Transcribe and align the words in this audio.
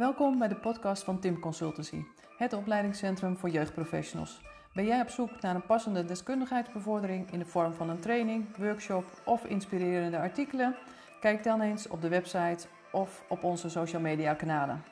Welkom 0.00 0.38
bij 0.38 0.48
de 0.48 0.56
podcast 0.56 1.04
van 1.04 1.20
Tim 1.20 1.40
Consultancy, 1.40 2.02
het 2.36 2.52
opleidingscentrum 2.52 3.36
voor 3.36 3.48
jeugdprofessionals. 3.48 4.40
Ben 4.74 4.84
jij 4.84 5.00
op 5.00 5.08
zoek 5.08 5.40
naar 5.40 5.54
een 5.54 5.66
passende 5.66 6.04
deskundigheidsbevordering 6.04 7.32
in 7.32 7.38
de 7.38 7.44
vorm 7.44 7.72
van 7.72 7.90
een 7.90 8.00
training, 8.00 8.56
workshop 8.56 9.04
of 9.24 9.44
inspirerende 9.44 10.18
artikelen? 10.18 10.76
Kijk 11.20 11.44
dan 11.44 11.60
eens 11.60 11.88
op 11.88 12.00
de 12.00 12.08
website 12.08 12.66
of 12.92 13.24
op 13.28 13.44
onze 13.44 13.68
social 13.68 14.00
media 14.00 14.34
kanalen. 14.34 14.82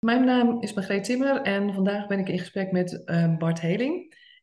Mijn 0.00 0.24
naam 0.24 0.62
is 0.62 0.74
Margreet 0.74 1.04
Timmer 1.04 1.42
en 1.42 1.74
vandaag 1.74 2.06
ben 2.06 2.18
ik 2.18 2.28
in 2.28 2.38
gesprek 2.38 2.72
met 2.72 3.02
uh, 3.06 3.36
Bart 3.38 3.60
Heling. 3.60 3.94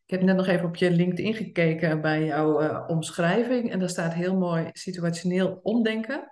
Ik 0.05 0.20
heb 0.20 0.21
net 0.21 0.36
nog 0.36 0.48
even 0.48 0.68
op 0.68 0.75
je 0.75 0.91
LinkedIn 0.91 1.34
gekeken 1.34 2.02
bij 2.02 2.25
jouw 2.25 2.62
uh, 2.62 2.84
omschrijving 2.88 3.71
en 3.71 3.80
daar 3.80 3.89
staat 3.89 4.14
heel 4.14 4.38
mooi 4.38 4.70
situationeel 4.71 5.59
omdenken. 5.64 6.30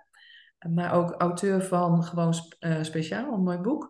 Maar 0.68 0.92
ook 0.92 1.14
auteur 1.18 1.62
van 1.62 2.04
Gewoon 2.04 2.34
uh, 2.60 2.82
Speciaal, 2.82 3.32
een 3.32 3.42
mooi 3.42 3.58
boek. 3.58 3.86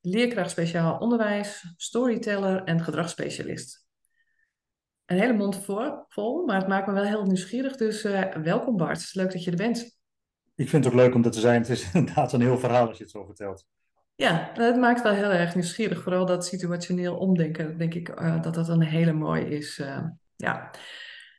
Leerkracht 0.00 0.50
Speciaal 0.50 0.98
Onderwijs, 0.98 1.74
storyteller 1.76 2.62
en 2.64 2.80
gedragsspecialist. 2.80 3.84
Een 5.04 5.18
hele 5.18 5.32
mond 5.32 5.56
voor, 5.56 6.04
vol, 6.08 6.44
maar 6.44 6.56
het 6.56 6.68
maakt 6.68 6.86
me 6.86 6.92
wel 6.92 7.02
heel 7.02 7.24
nieuwsgierig. 7.24 7.76
Dus 7.76 8.02
welkom 8.42 8.76
Bart, 8.76 9.14
leuk 9.14 9.32
dat 9.32 9.44
je 9.44 9.50
er 9.50 9.56
bent. 9.56 9.98
Ik 10.54 10.68
vind 10.68 10.84
het 10.84 10.92
ook 10.92 11.00
leuk 11.00 11.14
om 11.14 11.24
er 11.24 11.30
te 11.30 11.40
zijn. 11.40 11.60
Het 11.60 11.70
is 11.70 11.90
inderdaad 11.94 12.32
een 12.32 12.40
heel 12.40 12.58
verhaal 12.58 12.88
als 12.88 12.96
je 12.96 13.02
het 13.02 13.12
zo 13.12 13.24
vertelt. 13.24 13.66
Ja, 14.14 14.50
het 14.54 14.76
maakt 14.76 15.02
wel 15.02 15.12
heel 15.12 15.30
erg 15.30 15.54
nieuwsgierig. 15.54 16.02
Vooral 16.02 16.26
dat 16.26 16.46
situationeel 16.46 17.16
omdenken, 17.16 17.78
denk 17.78 17.94
ik 17.94 18.20
uh, 18.20 18.42
dat 18.42 18.54
dat 18.54 18.68
een 18.68 18.82
hele 18.82 19.12
mooie 19.12 19.48
is. 19.48 19.82
Ja. 20.36 20.70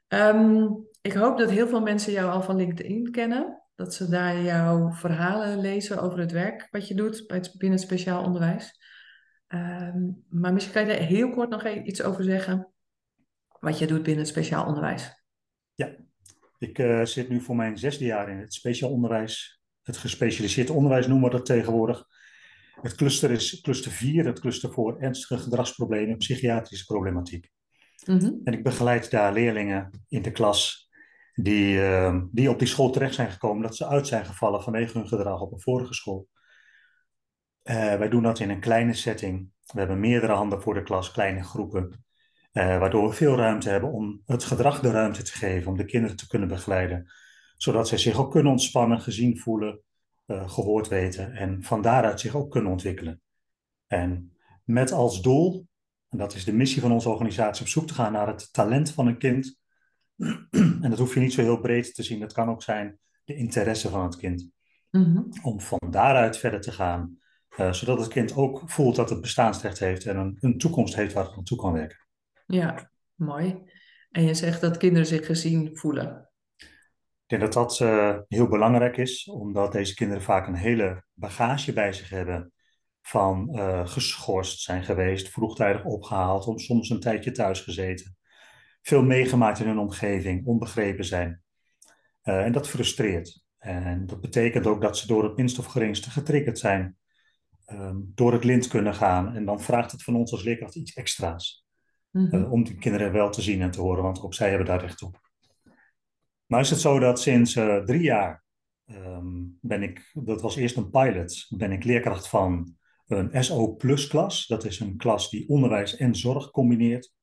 Um, 0.07 0.87
ik 1.01 1.13
hoop 1.13 1.37
dat 1.37 1.49
heel 1.49 1.67
veel 1.67 1.81
mensen 1.81 2.11
jou 2.11 2.31
al 2.31 2.41
van 2.41 2.55
LinkedIn 2.55 3.11
kennen. 3.11 3.61
Dat 3.77 3.93
ze 3.93 4.09
daar 4.09 4.41
jouw 4.41 4.91
verhalen 4.91 5.59
lezen 5.59 6.01
over 6.01 6.19
het 6.19 6.31
werk 6.31 6.67
wat 6.71 6.87
je 6.87 6.95
doet 6.95 7.23
bij 7.27 7.37
het, 7.37 7.55
binnen 7.57 7.79
het 7.79 7.87
speciaal 7.87 8.23
onderwijs. 8.23 8.79
Um, 9.47 10.23
maar 10.29 10.53
misschien 10.53 10.73
kan 10.73 10.85
je 10.85 10.93
er 10.93 11.05
heel 11.05 11.29
kort 11.29 11.49
nog 11.49 11.67
iets 11.67 12.01
over 12.03 12.23
zeggen. 12.23 12.73
Wat 13.59 13.79
je 13.79 13.87
doet 13.87 14.03
binnen 14.03 14.23
het 14.23 14.33
speciaal 14.33 14.65
onderwijs. 14.65 15.23
Ja, 15.73 15.95
ik 16.57 16.77
uh, 16.77 17.05
zit 17.05 17.29
nu 17.29 17.41
voor 17.41 17.55
mijn 17.55 17.77
zesde 17.77 18.05
jaar 18.05 18.29
in 18.29 18.37
het 18.37 18.53
speciaal 18.53 18.91
onderwijs. 18.91 19.61
Het 19.83 19.97
gespecialiseerd 19.97 20.69
onderwijs 20.69 21.07
noemen 21.07 21.29
we 21.29 21.35
dat 21.35 21.45
tegenwoordig. 21.45 22.05
Het 22.81 22.95
cluster 22.95 23.31
is 23.31 23.61
cluster 23.61 23.91
4, 23.91 24.25
het 24.25 24.39
cluster 24.39 24.71
voor 24.71 24.99
ernstige 24.99 25.37
gedragsproblemen 25.37 26.09
en 26.09 26.17
psychiatrische 26.17 26.85
problematiek. 26.85 27.51
Mm 28.05 28.19
-hmm. 28.19 28.41
En 28.43 28.53
ik 28.53 28.63
begeleid 28.63 29.11
daar 29.11 29.33
leerlingen 29.33 30.05
in 30.07 30.21
de 30.21 30.31
klas 30.31 30.86
die, 31.39 31.75
uh, 31.75 32.21
die 32.31 32.49
op 32.49 32.59
die 32.59 32.67
school 32.67 32.89
terecht 32.89 33.15
zijn 33.15 33.31
gekomen, 33.31 33.61
dat 33.61 33.75
ze 33.75 33.87
uit 33.87 34.07
zijn 34.07 34.25
gevallen 34.25 34.63
vanwege 34.63 34.97
hun 34.97 35.07
gedrag 35.07 35.41
op 35.41 35.51
een 35.51 35.61
vorige 35.61 35.93
school. 35.93 36.27
Uh, 37.63 37.75
wij 37.75 38.09
doen 38.09 38.23
dat 38.23 38.39
in 38.39 38.49
een 38.49 38.59
kleine 38.59 38.93
setting. 38.93 39.49
We 39.65 39.79
hebben 39.79 39.99
meerdere 39.99 40.33
handen 40.33 40.61
voor 40.61 40.73
de 40.73 40.83
klas, 40.83 41.11
kleine 41.11 41.43
groepen. 41.43 42.05
Uh, 42.53 42.79
waardoor 42.79 43.09
we 43.09 43.15
veel 43.15 43.35
ruimte 43.35 43.69
hebben 43.69 43.91
om 43.91 44.21
het 44.25 44.43
gedrag 44.43 44.79
de 44.79 44.91
ruimte 44.91 45.23
te 45.23 45.31
geven, 45.31 45.71
om 45.71 45.77
de 45.77 45.85
kinderen 45.85 46.15
te 46.15 46.27
kunnen 46.27 46.47
begeleiden. 46.47 47.11
Zodat 47.57 47.87
zij 47.87 47.97
zich 47.97 48.19
ook 48.19 48.31
kunnen 48.31 48.51
ontspannen, 48.51 49.01
gezien 49.01 49.37
voelen, 49.37 49.81
gehoord 50.25 50.87
weten 50.87 51.33
en 51.33 51.63
van 51.63 51.81
daaruit 51.81 52.19
zich 52.19 52.35
ook 52.35 52.51
kunnen 52.51 52.71
ontwikkelen. 52.71 53.21
En 53.87 54.37
met 54.63 54.91
als 54.91 55.21
doel, 55.21 55.67
en 56.09 56.17
dat 56.17 56.35
is 56.35 56.45
de 56.45 56.53
missie 56.53 56.81
van 56.81 56.91
onze 56.91 57.09
organisatie, 57.09 57.61
op 57.61 57.69
zoek 57.69 57.87
te 57.87 57.93
gaan 57.93 58.11
naar 58.11 58.27
het 58.27 58.53
talent 58.53 58.91
van 58.91 59.07
een 59.07 59.17
kind. 59.17 59.59
en 60.81 60.89
dat 60.89 60.99
hoef 60.99 61.13
je 61.13 61.19
niet 61.19 61.33
zo 61.33 61.41
heel 61.41 61.59
breed 61.59 61.95
te 61.95 62.03
zien, 62.03 62.19
dat 62.19 62.33
kan 62.33 62.49
ook 62.49 62.63
zijn 62.63 62.99
de 63.23 63.35
interesse 63.35 63.89
van 63.89 64.03
het 64.03 64.15
kind. 64.15 64.49
Mm-hmm. 64.91 65.29
Om 65.41 65.61
van 65.61 65.79
daaruit 65.89 66.37
verder 66.37 66.61
te 66.61 66.71
gaan, 66.71 67.17
uh, 67.57 67.73
zodat 67.73 67.99
het 67.99 68.07
kind 68.07 68.35
ook 68.35 68.61
voelt 68.65 68.95
dat 68.95 69.09
het 69.09 69.21
bestaansrecht 69.21 69.79
heeft 69.79 70.05
en 70.05 70.17
een, 70.17 70.37
een 70.39 70.57
toekomst 70.57 70.95
heeft 70.95 71.13
waar 71.13 71.25
het 71.25 71.35
naartoe 71.35 71.57
kan 71.57 71.73
werken. 71.73 72.07
Ja, 72.45 72.91
mooi. 73.15 73.61
En 74.11 74.23
je 74.23 74.33
zegt 74.33 74.61
dat 74.61 74.77
kinderen 74.77 75.07
zich 75.07 75.25
gezien 75.25 75.77
voelen. 75.77 76.29
Ik 77.27 77.39
denk 77.39 77.41
dat 77.41 77.53
dat 77.53 77.79
uh, 77.79 78.17
heel 78.27 78.47
belangrijk 78.47 78.97
is, 78.97 79.27
omdat 79.27 79.71
deze 79.71 79.93
kinderen 79.93 80.23
vaak 80.23 80.47
een 80.47 80.55
hele 80.55 81.03
bagage 81.13 81.73
bij 81.73 81.93
zich 81.93 82.09
hebben 82.09 82.51
van 83.01 83.49
uh, 83.51 83.87
geschorst 83.87 84.61
zijn 84.61 84.83
geweest, 84.83 85.29
vroegtijdig 85.29 85.85
opgehaald, 85.85 86.47
om 86.47 86.59
soms 86.59 86.89
een 86.89 86.99
tijdje 86.99 87.31
thuis 87.31 87.61
gezeten. 87.61 88.16
Veel 88.87 89.03
meegemaakt 89.03 89.59
in 89.59 89.67
hun 89.67 89.77
omgeving, 89.77 90.45
onbegrepen 90.45 91.05
zijn. 91.05 91.41
Uh, 92.23 92.45
en 92.45 92.51
dat 92.51 92.69
frustreert. 92.69 93.43
En 93.57 94.05
dat 94.05 94.21
betekent 94.21 94.67
ook 94.67 94.81
dat 94.81 94.97
ze 94.97 95.07
door 95.07 95.23
het 95.23 95.37
minst 95.37 95.59
of 95.59 95.65
geringste 95.65 96.09
getriggerd 96.09 96.59
zijn, 96.59 96.97
um, 97.71 98.11
door 98.15 98.33
het 98.33 98.43
lint 98.43 98.67
kunnen 98.67 98.93
gaan. 98.93 99.35
En 99.35 99.45
dan 99.45 99.61
vraagt 99.61 99.91
het 99.91 100.03
van 100.03 100.15
ons 100.15 100.31
als 100.31 100.43
leerkracht 100.43 100.75
iets 100.75 100.93
extra's. 100.93 101.65
Mm-hmm. 102.11 102.43
om 102.43 102.63
die 102.63 102.75
kinderen 102.75 103.11
wel 103.11 103.29
te 103.29 103.41
zien 103.41 103.61
en 103.61 103.71
te 103.71 103.81
horen, 103.81 104.03
want 104.03 104.21
ook 104.21 104.33
zij 104.33 104.49
hebben 104.49 104.67
daar 104.67 104.81
recht 104.81 105.01
op. 105.01 105.21
Nou 106.45 106.61
is 106.61 106.69
het 106.69 106.79
zo 106.79 106.99
dat 106.99 107.21
sinds 107.21 107.55
uh, 107.55 107.83
drie 107.83 108.01
jaar 108.01 108.43
um, 108.85 109.57
ben 109.61 109.83
ik, 109.83 110.11
dat 110.13 110.41
was 110.41 110.55
eerst 110.55 110.77
een 110.77 110.89
pilot, 110.89 111.45
ben 111.49 111.71
ik 111.71 111.83
leerkracht 111.83 112.27
van 112.27 112.75
een 113.07 113.43
SO 113.43 113.75
plus 113.75 114.07
klas. 114.07 114.47
Dat 114.47 114.65
is 114.65 114.79
een 114.79 114.97
klas 114.97 115.29
die 115.29 115.49
onderwijs 115.49 115.95
en 115.95 116.15
zorg 116.15 116.51
combineert. 116.51 117.15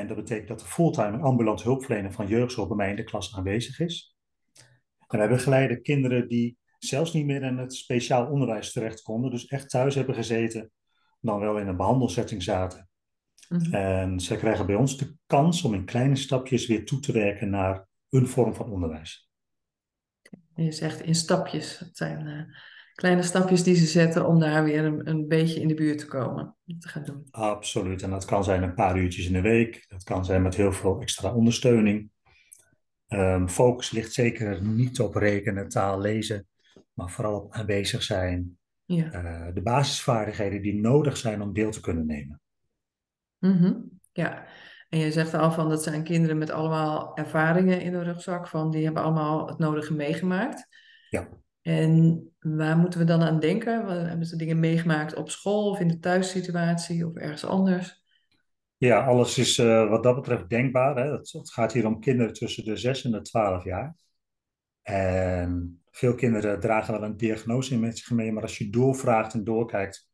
En 0.00 0.06
dat 0.06 0.16
betekent 0.16 0.48
dat 0.48 0.60
de 0.60 0.66
fulltime 0.66 1.18
ambulant 1.18 1.62
hulpverlener 1.62 2.12
van 2.12 2.26
jeugdzorg 2.26 2.68
bij 2.68 2.76
mij 2.76 2.90
in 2.90 2.96
de 2.96 3.04
klas 3.04 3.36
aanwezig 3.36 3.80
is. 3.80 4.16
En 5.06 5.18
wij 5.18 5.28
begeleiden 5.28 5.82
kinderen 5.82 6.28
die 6.28 6.58
zelfs 6.78 7.12
niet 7.12 7.26
meer 7.26 7.42
in 7.42 7.58
het 7.58 7.74
speciaal 7.74 8.26
onderwijs 8.30 8.72
terecht 8.72 9.02
konden, 9.02 9.30
dus 9.30 9.46
echt 9.46 9.70
thuis 9.70 9.94
hebben 9.94 10.14
gezeten, 10.14 10.70
dan 11.20 11.40
wel 11.40 11.58
in 11.58 11.66
een 11.66 11.76
behandelsetting 11.76 12.42
zaten. 12.42 12.88
Mm-hmm. 13.48 13.74
En 13.74 14.20
zij 14.20 14.36
krijgen 14.36 14.66
bij 14.66 14.74
ons 14.74 14.98
de 14.98 15.14
kans 15.26 15.62
om 15.62 15.74
in 15.74 15.84
kleine 15.84 16.16
stapjes 16.16 16.66
weer 16.66 16.84
toe 16.84 17.00
te 17.00 17.12
werken 17.12 17.50
naar 17.50 17.86
een 18.10 18.26
vorm 18.26 18.54
van 18.54 18.70
onderwijs. 18.70 19.30
Je 20.54 20.72
zegt 20.72 21.00
in 21.00 21.14
stapjes. 21.14 21.78
Het 21.78 21.96
zijn 21.96 22.26
uh, 22.26 22.42
kleine 22.96 23.22
stapjes 23.22 23.62
die 23.62 23.74
ze 23.74 23.86
zetten 23.86 24.26
om 24.26 24.40
daar 24.40 24.64
weer 24.64 24.84
een, 24.84 25.08
een 25.08 25.28
beetje 25.28 25.60
in 25.60 25.68
de 25.68 25.74
buurt 25.74 25.98
te 25.98 26.06
komen. 26.06 26.56
Te 26.78 26.88
gaan 26.88 27.04
doen. 27.04 27.26
Absoluut. 27.30 28.02
En 28.02 28.10
dat 28.10 28.24
kan 28.24 28.44
zijn 28.44 28.62
een 28.62 28.74
paar 28.74 28.98
uurtjes 28.98 29.26
in 29.26 29.32
de 29.32 29.40
week. 29.40 29.84
Dat 29.88 30.02
kan 30.02 30.24
zijn 30.24 30.42
met 30.42 30.54
heel 30.54 30.72
veel 30.72 31.00
extra 31.00 31.34
ondersteuning. 31.34 32.10
Um, 33.08 33.48
focus 33.48 33.90
ligt 33.90 34.12
zeker 34.12 34.62
niet 34.62 35.00
op 35.00 35.14
rekenen, 35.14 35.68
taal, 35.68 36.00
lezen, 36.00 36.46
maar 36.92 37.10
vooral 37.10 37.40
op 37.40 37.52
aanwezig 37.52 38.02
zijn. 38.02 38.58
Ja. 38.84 39.12
Uh, 39.12 39.54
de 39.54 39.62
basisvaardigheden 39.62 40.62
die 40.62 40.80
nodig 40.80 41.16
zijn 41.16 41.42
om 41.42 41.52
deel 41.52 41.70
te 41.70 41.80
kunnen 41.80 42.06
nemen. 42.06 42.40
Mm-hmm. 43.38 43.90
Ja, 44.12 44.46
en 44.88 44.98
je 44.98 45.12
zegt 45.12 45.34
al 45.34 45.52
van 45.52 45.68
dat 45.68 45.82
zijn 45.82 46.02
kinderen 46.02 46.38
met 46.38 46.50
allemaal 46.50 47.16
ervaringen 47.16 47.80
in 47.80 47.92
de 47.92 48.02
rugzak, 48.02 48.48
van 48.48 48.70
die 48.70 48.84
hebben 48.84 49.02
allemaal 49.02 49.46
het 49.46 49.58
nodige 49.58 49.94
meegemaakt. 49.94 50.68
Ja. 51.10 51.28
En 51.62 52.35
waar 52.54 52.76
moeten 52.76 53.00
we 53.00 53.06
dan 53.06 53.22
aan 53.22 53.40
denken? 53.40 54.06
Hebben 54.08 54.26
ze 54.26 54.36
dingen 54.36 54.60
meegemaakt 54.60 55.14
op 55.14 55.30
school 55.30 55.70
of 55.70 55.80
in 55.80 55.88
de 55.88 55.98
thuissituatie 55.98 57.06
of 57.06 57.14
ergens 57.14 57.44
anders? 57.44 58.04
Ja, 58.76 59.04
alles 59.04 59.38
is 59.38 59.58
uh, 59.58 59.88
wat 59.88 60.02
dat 60.02 60.14
betreft 60.14 60.48
denkbaar. 60.48 60.96
Hè. 60.96 61.12
Het, 61.12 61.50
gaat 61.52 61.72
hier 61.72 61.86
om 61.86 62.00
kinderen 62.00 62.32
tussen 62.32 62.64
de 62.64 62.76
6 62.76 63.04
en 63.04 63.10
de 63.10 63.20
12 63.20 63.64
jaar. 63.64 63.96
En 64.82 65.82
veel 65.90 66.14
kinderen 66.14 66.60
dragen 66.60 66.92
wel 66.92 67.02
een 67.02 67.16
diagnose 67.16 67.74
in 67.74 67.80
met 67.80 67.98
zich 67.98 68.10
mee, 68.10 68.32
maar 68.32 68.42
als 68.42 68.58
je 68.58 68.70
doorvraagt 68.70 69.34
en 69.34 69.44
doorkijkt, 69.44 70.08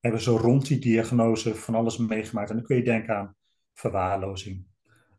hebben 0.00 0.20
ze 0.20 0.30
rond 0.30 0.66
die 0.66 0.78
diagnose 0.78 1.54
van 1.54 1.74
alles 1.74 1.96
meegemaakt. 1.96 2.50
En 2.50 2.56
dan 2.56 2.64
kun 2.64 2.76
je 2.76 2.82
denken 2.82 3.16
aan 3.16 3.36
verwaarlozing, 3.74 4.66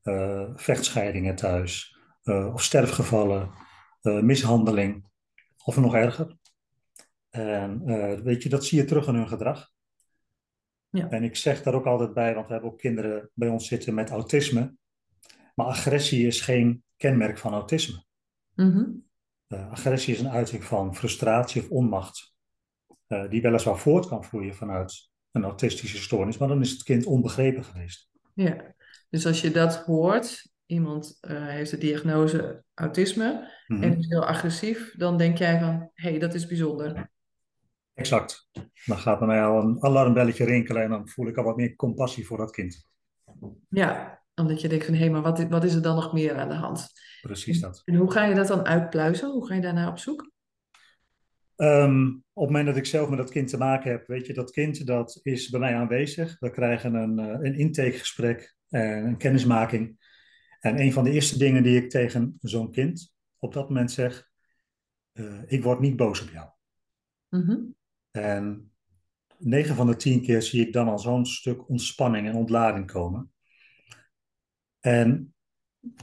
uh, 0.03 0.49
vechtscheidingen 0.55 1.35
thuis, 1.35 1.97
uh, 2.23 2.53
of 2.53 2.63
sterfgevallen, 2.63 3.49
mishandeling, 4.01 5.10
of 5.63 5.77
nog 5.77 5.95
erger. 5.95 6.37
En 7.29 7.85
weet 8.23 8.43
je, 8.43 8.49
dat 8.49 8.65
zie 8.65 8.77
je 8.77 8.85
terug 8.85 9.07
in 9.07 9.15
hun 9.15 9.27
gedrag. 9.27 9.71
Ja. 10.89 11.09
En 11.09 11.23
ik 11.23 11.35
zeg 11.35 11.63
daar 11.63 11.73
ook 11.73 11.85
altijd 11.85 12.13
bij, 12.13 12.33
want 12.33 12.47
we 12.47 12.53
hebben 12.53 12.71
ook 12.71 12.77
kinderen 12.77 13.29
bij 13.33 13.49
ons 13.49 13.67
zitten 13.67 13.93
met 13.93 14.09
autisme. 14.09 14.75
Maar 15.55 15.65
agressie 15.65 16.27
is 16.27 16.41
geen 16.41 16.83
kenmerk 16.95 17.37
van 17.37 17.53
autisme. 17.53 18.03
Mm-hmm. 18.55 19.05
agressie 19.47 20.13
is 20.13 20.19
een 20.19 20.29
uiting 20.29 20.63
van 20.63 20.95
frustratie 20.95 21.61
of 21.61 21.69
onmacht, 21.69 22.33
die 23.29 23.41
weliswaar 23.41 23.77
voort 23.77 24.07
kan 24.07 24.23
vloeien 24.23 24.55
vanuit 24.55 25.09
een 25.31 25.43
autistische 25.43 25.97
stoornis, 25.97 26.37
maar 26.37 26.47
dan 26.47 26.61
is 26.61 26.71
het 26.71 26.83
kind 26.83 27.05
onbegrepen 27.05 27.63
geweest. 27.63 28.09
Ja, 28.33 28.75
dus 29.09 29.25
als 29.25 29.41
je 29.41 29.51
dat 29.51 29.75
hoort, 29.75 30.50
iemand 30.71 31.17
uh, 31.21 31.47
heeft 31.47 31.71
de 31.71 31.77
diagnose 31.77 32.63
autisme 32.73 33.51
mm-hmm. 33.67 33.91
en 33.91 33.97
is 33.97 34.07
heel 34.07 34.25
agressief, 34.25 34.93
dan 34.97 35.17
denk 35.17 35.37
jij 35.37 35.59
van, 35.59 35.89
hé, 35.93 36.09
hey, 36.09 36.19
dat 36.19 36.33
is 36.33 36.47
bijzonder. 36.47 37.09
Exact. 37.93 38.49
Dan 38.85 38.97
gaat 38.97 39.19
bij 39.19 39.27
mij 39.27 39.43
al 39.43 39.61
een 39.61 39.83
alarmbelletje 39.83 40.45
rinkelen 40.45 40.83
en 40.83 40.89
dan 40.89 41.07
voel 41.07 41.27
ik 41.27 41.37
al 41.37 41.43
wat 41.43 41.55
meer 41.55 41.75
compassie 41.75 42.25
voor 42.25 42.37
dat 42.37 42.51
kind. 42.51 42.87
Ja, 43.69 44.21
omdat 44.35 44.61
je 44.61 44.67
denkt 44.67 44.85
van, 44.85 44.93
hé, 44.93 44.99
hey, 44.99 45.09
maar 45.09 45.21
wat, 45.21 45.47
wat 45.49 45.63
is 45.63 45.73
er 45.73 45.81
dan 45.81 45.95
nog 45.95 46.13
meer 46.13 46.35
aan 46.35 46.49
de 46.49 46.55
hand? 46.55 46.87
Precies 47.21 47.59
dat. 47.59 47.81
En 47.85 47.95
hoe 47.95 48.11
ga 48.11 48.25
je 48.25 48.35
dat 48.35 48.47
dan 48.47 48.65
uitpluizen? 48.65 49.31
Hoe 49.31 49.47
ga 49.47 49.55
je 49.55 49.61
daarna 49.61 49.89
op 49.89 49.97
zoek? 49.97 50.31
Ehm, 51.55 52.07
op 52.07 52.43
het 52.43 52.49
moment 52.49 52.65
dat 52.65 52.75
ik 52.75 52.85
zelf 52.85 53.09
met 53.09 53.17
dat 53.17 53.31
kind 53.31 53.47
te 53.47 53.57
maken 53.57 53.91
heb, 53.91 54.07
weet 54.07 54.27
je, 54.27 54.33
dat 54.33 54.51
kind 54.51 54.85
dat 54.85 55.19
is 55.23 55.49
bij 55.49 55.59
mij 55.59 55.75
aanwezig. 55.75 56.39
We 56.39 56.51
krijgen 56.51 56.93
een, 56.93 57.19
uh, 57.19 57.25
een 57.25 57.55
intakegesprek 57.55 58.55
en 58.69 59.05
een 59.05 59.17
kennismaking. 59.17 60.00
En 60.61 60.79
een 60.79 60.93
van 60.93 61.03
de 61.03 61.11
eerste 61.11 61.37
dingen 61.37 61.63
die 61.63 61.83
ik 61.83 61.89
tegen 61.89 62.37
zo'n 62.41 62.71
kind 62.71 63.13
op 63.39 63.53
dat 63.53 63.67
moment 63.67 63.91
zeg, 63.91 64.29
uh, 65.13 65.41
ik 65.45 65.63
word 65.63 65.79
niet 65.79 65.95
boos 65.95 66.21
op 66.21 66.29
jou. 66.29 66.49
Mhm. 67.29 67.57
En 68.11 68.71
9 69.37 69.75
van 69.75 69.87
de 69.87 69.95
10 69.95 70.21
keer 70.21 70.41
zie 70.41 70.65
ik 70.65 70.73
dan 70.73 70.87
al 70.87 70.99
zo'n 70.99 71.25
stuk 71.25 71.69
ontspanning 71.69 72.27
en 72.27 72.35
ontlading 72.35 72.91
komen. 72.91 73.31
En 74.79 75.33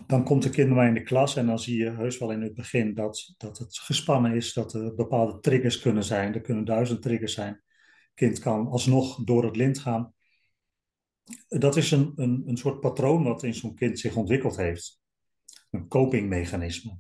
dan 0.07 0.25
komt 0.25 0.43
de 0.43 0.51
kind 0.51 0.69
bij 0.69 0.77
mij 0.77 0.89
in 0.89 0.95
de 0.95 1.03
klas 1.03 1.37
en 1.37 1.47
dan 1.47 1.59
zie 1.59 1.77
je 1.77 1.91
heus 1.91 2.19
wel 2.19 2.31
in 2.31 2.43
het 2.43 2.55
begin 2.55 2.95
dat, 2.95 3.35
dat 3.37 3.59
het 3.59 3.79
gespannen 3.79 4.35
is, 4.35 4.53
dat 4.53 4.75
er 4.75 4.95
bepaalde 4.95 5.41
triggers 5.41 5.81
kunnen 5.81 6.05
zijn. 6.05 6.35
Er 6.35 6.41
kunnen 6.41 6.65
duizend 6.65 7.03
triggers 7.03 7.35
zijn. 7.35 7.53
Het 7.53 8.13
kind 8.15 8.39
kan 8.39 8.67
alsnog 8.67 9.25
door 9.25 9.45
het 9.45 9.57
lint 9.57 9.79
gaan. 9.79 10.15
Dat 11.49 11.77
is 11.77 11.91
een, 11.91 12.13
een, 12.17 12.43
een 12.47 12.57
soort 12.57 12.81
patroon 12.81 13.23
wat 13.23 13.43
in 13.43 13.55
zo'n 13.55 13.75
kind 13.75 13.99
zich 13.99 14.17
ontwikkeld 14.17 14.57
heeft. 14.57 15.01
Een 15.71 15.89
copingmechanisme. 15.89 16.99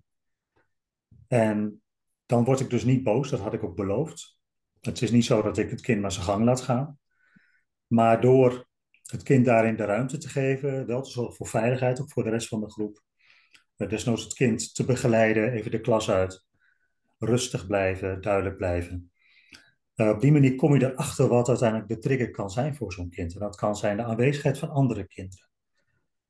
En 1.28 1.82
dan 2.26 2.44
word 2.44 2.60
ik 2.60 2.70
dus 2.70 2.84
niet 2.84 3.02
boos, 3.02 3.30
dat 3.30 3.40
had 3.40 3.54
ik 3.54 3.64
ook 3.64 3.76
beloofd. 3.76 4.38
Het 4.80 5.02
is 5.02 5.10
niet 5.10 5.24
zo 5.24 5.42
dat 5.42 5.58
ik 5.58 5.70
het 5.70 5.80
kind 5.80 6.00
maar 6.00 6.12
zijn 6.12 6.24
gang 6.24 6.44
laat 6.44 6.60
gaan. 6.60 6.98
Maar 7.86 8.20
door 8.20 8.68
het 9.02 9.22
kind 9.22 9.44
daarin 9.44 9.76
de 9.76 9.84
ruimte 9.84 10.18
te 10.18 10.28
geven, 10.28 10.86
wel 10.86 11.02
te 11.02 11.10
zorgen 11.10 11.34
voor 11.34 11.46
veiligheid, 11.46 12.00
ook 12.00 12.12
voor 12.12 12.24
de 12.24 12.30
rest 12.30 12.48
van 12.48 12.60
de 12.60 12.70
groep. 12.70 13.02
Desnoods 13.76 14.22
het 14.22 14.34
kind 14.34 14.74
te 14.74 14.84
begeleiden, 14.84 15.52
even 15.52 15.70
de 15.70 15.80
klas 15.80 16.10
uit. 16.10 16.46
Rustig 17.18 17.66
blijven, 17.66 18.20
duidelijk 18.20 18.56
blijven. 18.56 19.12
Uh, 20.00 20.08
op 20.08 20.20
die 20.20 20.32
manier 20.32 20.54
kom 20.54 20.74
je 20.74 20.92
erachter 20.92 21.28
wat 21.28 21.48
uiteindelijk 21.48 21.88
de 21.88 21.98
trigger 21.98 22.30
kan 22.30 22.50
zijn 22.50 22.74
voor 22.74 22.92
zo'n 22.92 23.10
kind. 23.10 23.34
En 23.34 23.40
dat 23.40 23.56
kan 23.56 23.76
zijn 23.76 23.96
de 23.96 24.02
aanwezigheid 24.02 24.58
van 24.58 24.70
andere 24.70 25.06
kinderen. 25.06 25.48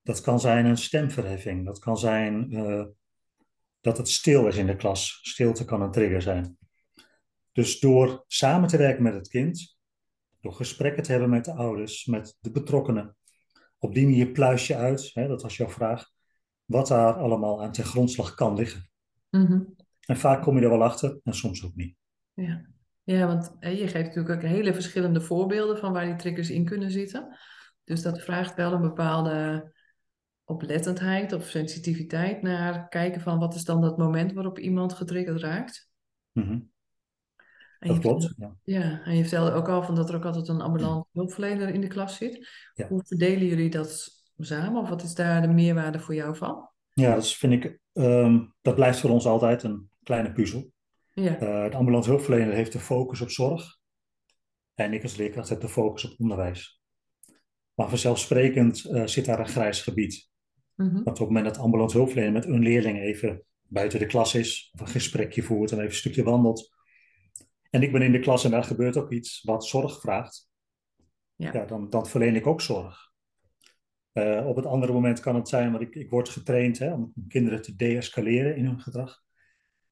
Dat 0.03 0.21
kan 0.21 0.41
zijn 0.41 0.67
een 0.67 0.77
stemverheffing. 0.77 1.65
Dat 1.65 1.79
kan 1.79 1.99
zijn 1.99 2.55
uh, 2.55 2.85
dat 3.81 3.97
het 3.97 4.09
stil 4.09 4.47
is 4.47 4.57
in 4.57 4.67
de 4.67 4.77
klas. 4.77 5.19
Stilte 5.23 5.65
kan 5.65 5.83
een 5.83 5.91
trigger 5.91 6.23
zijn. 6.23 6.59
Dus 7.53 7.81
door 7.81 8.25
samen 8.27 8.69
te 8.69 8.77
werken 8.77 9.03
met 9.03 9.15
het 9.15 9.29
kind, 9.29 9.79
door 10.41 10.53
gesprekken 10.53 11.03
te 11.03 11.11
hebben 11.11 11.31
met 11.31 11.45
de 11.45 11.55
ouders, 11.55 12.07
met 12.07 12.37
de 12.41 12.51
betrokkenen, 12.51 13.17
op 13.79 13.95
die 13.95 14.05
manier 14.07 14.27
pluis 14.27 14.67
je 14.67 14.77
uit, 14.77 15.11
hè, 15.15 15.29
dat 15.29 15.43
was 15.43 15.57
jouw 15.57 15.69
vraag, 15.69 16.11
wat 16.65 16.89
daar 16.89 17.15
allemaal 17.15 17.63
aan 17.63 17.73
ten 17.73 17.85
grondslag 17.85 18.35
kan 18.35 18.55
liggen. 18.55 18.91
Mm 19.31 19.75
En 20.01 20.17
vaak 20.17 20.43
kom 20.43 20.57
je 20.57 20.65
er 20.65 20.71
wel 20.71 20.83
achter 20.83 21.21
en 21.25 21.35
soms 21.35 21.65
ook 21.65 21.75
niet. 21.75 21.97
Ja, 22.35 22.67
ja 23.17 23.27
want 23.27 23.57
je 23.61 23.89
geeft 23.89 23.95
natuurlijk 24.07 24.35
ook 24.35 24.43
hele 24.51 24.75
verschillende 24.75 25.21
voorbeelden 25.21 25.79
van 25.79 25.93
waar 25.93 26.05
die 26.05 26.17
triggers 26.17 26.51
in 26.51 26.65
kunnen 26.65 26.91
zitten. 26.91 27.37
Dus 27.85 28.03
dat 28.03 28.21
vraagt 28.23 28.55
wel 28.55 28.73
een 28.73 28.81
bepaalde 28.81 29.73
oplettendheid 30.45 31.33
of 31.33 31.45
sensitiviteit 31.49 32.43
naar 32.43 32.89
kijken 32.89 33.21
van 33.21 33.39
wat 33.39 33.55
is 33.55 33.65
dan 33.65 33.81
dat 33.81 33.99
moment 33.99 34.33
waarop 34.33 34.59
iemand 34.59 34.93
getriggerd 34.93 35.41
raakt. 35.41 35.91
Mm 36.33 36.71
En 37.79 37.89
Dat 37.89 37.99
klopt. 37.99 38.25
vertelde- 38.25 38.57
Ja. 38.65 38.79
Ja, 38.81 39.03
en 39.05 39.17
je 39.17 39.23
vertelde 39.23 39.53
ook 39.53 39.69
al 39.69 39.83
van 39.83 39.95
dat 39.95 40.09
er 40.09 40.17
ook 40.17 40.25
altijd 40.25 40.49
een 40.49 40.61
ambulant 40.61 41.07
hulpverlener 41.13 41.69
in 41.69 41.81
de 41.81 41.87
klas 41.87 42.17
zit. 42.17 42.49
Ja. 42.75 42.89
Hoe 42.89 43.05
verdelen 43.07 43.47
jullie 43.47 43.71
dat 43.71 44.09
samen? 44.39 44.83
Of 44.83 44.89
wat 44.89 45.03
is 45.03 45.15
daar 45.15 45.43
de 45.43 45.49
meerwaarde 45.49 45.99
voor 46.01 46.15
jou 46.15 46.37
van? 46.37 46.69
Ja, 46.93 47.15
dat 47.15 47.33
vind 47.33 47.53
ik, 47.53 47.79
ehm, 47.93 48.45
dat 48.63 48.75
blijft 48.75 49.01
voor 49.01 49.11
ons 49.11 49.27
altijd 49.27 49.63
een 49.63 49.91
kleine 50.03 50.33
puzzel. 50.33 50.73
Ja, 51.23 51.39
Eh, 51.39 51.71
de 51.71 51.77
ambulante 51.77 52.09
hulpverlener 52.09 52.55
heeft 52.55 52.73
de 52.73 52.79
focus 52.79 53.21
op 53.21 53.31
zorg 53.31 53.79
en 54.75 54.93
ik 54.93 55.03
als 55.03 55.17
leerkracht 55.17 55.49
heb 55.49 55.61
de 55.61 55.69
focus 55.69 56.05
op 56.05 56.21
onderwijs. 56.21 56.83
Maar 57.75 57.89
vanzelfsprekend 57.89 58.85
eh, 58.85 59.07
zit 59.07 59.25
daar 59.25 59.39
een 59.39 59.49
grijs 59.49 59.83
gebied. 59.83 60.31
Mhm. 60.75 60.93
Want 60.93 61.07
op 61.07 61.19
het 61.19 61.27
moment 61.27 61.45
dat 61.45 61.59
ambulant 61.59 61.93
hulpverlener 61.93 62.33
met 62.33 62.47
een 62.47 62.63
leerling 62.63 62.99
even 62.99 63.43
buiten 63.63 63.99
de 63.99 64.07
klas 64.07 64.35
is, 64.35 64.71
of 64.75 64.81
een 64.81 64.89
gesprekje 64.89 65.43
voert 65.43 65.71
en 65.71 65.77
even 65.77 65.91
een 65.91 65.97
stukje 65.97 66.23
wandelt. 66.23 66.77
En 67.71 67.83
ik 67.83 67.93
ben 67.93 68.03
in 68.03 68.13
de 68.13 68.19
klas 68.19 68.45
en 68.45 68.51
daar 68.51 68.65
gebeurt 68.65 68.97
ook 68.97 69.13
iets 69.13 69.43
wat 69.43 69.65
zorg 69.65 70.01
vraagt. 70.01 70.49
Ja. 71.35 71.53
Ja, 71.53 71.65
dan, 71.65 71.91
dan 71.91 72.07
verleen 72.07 72.37
ik 72.37 72.47
ook 72.47 72.61
zorg. 72.61 73.11
Eh, 74.13 74.47
op 74.47 74.57
het 74.57 74.67
andere 74.67 74.93
moment 74.93 75.21
kan 75.21 75.35
het 75.35 75.49
zijn, 75.49 75.71
want 75.71 75.83
ik, 75.83 75.95
ik 75.95 76.11
word 76.11 76.29
getraind 76.29 76.79
hè, 76.79 76.93
om 76.93 77.13
kinderen 77.29 77.63
te 77.63 77.77
deescaleren 77.77 78.57
in 78.57 78.65
hun 78.65 78.81
gedrag. 78.81 79.27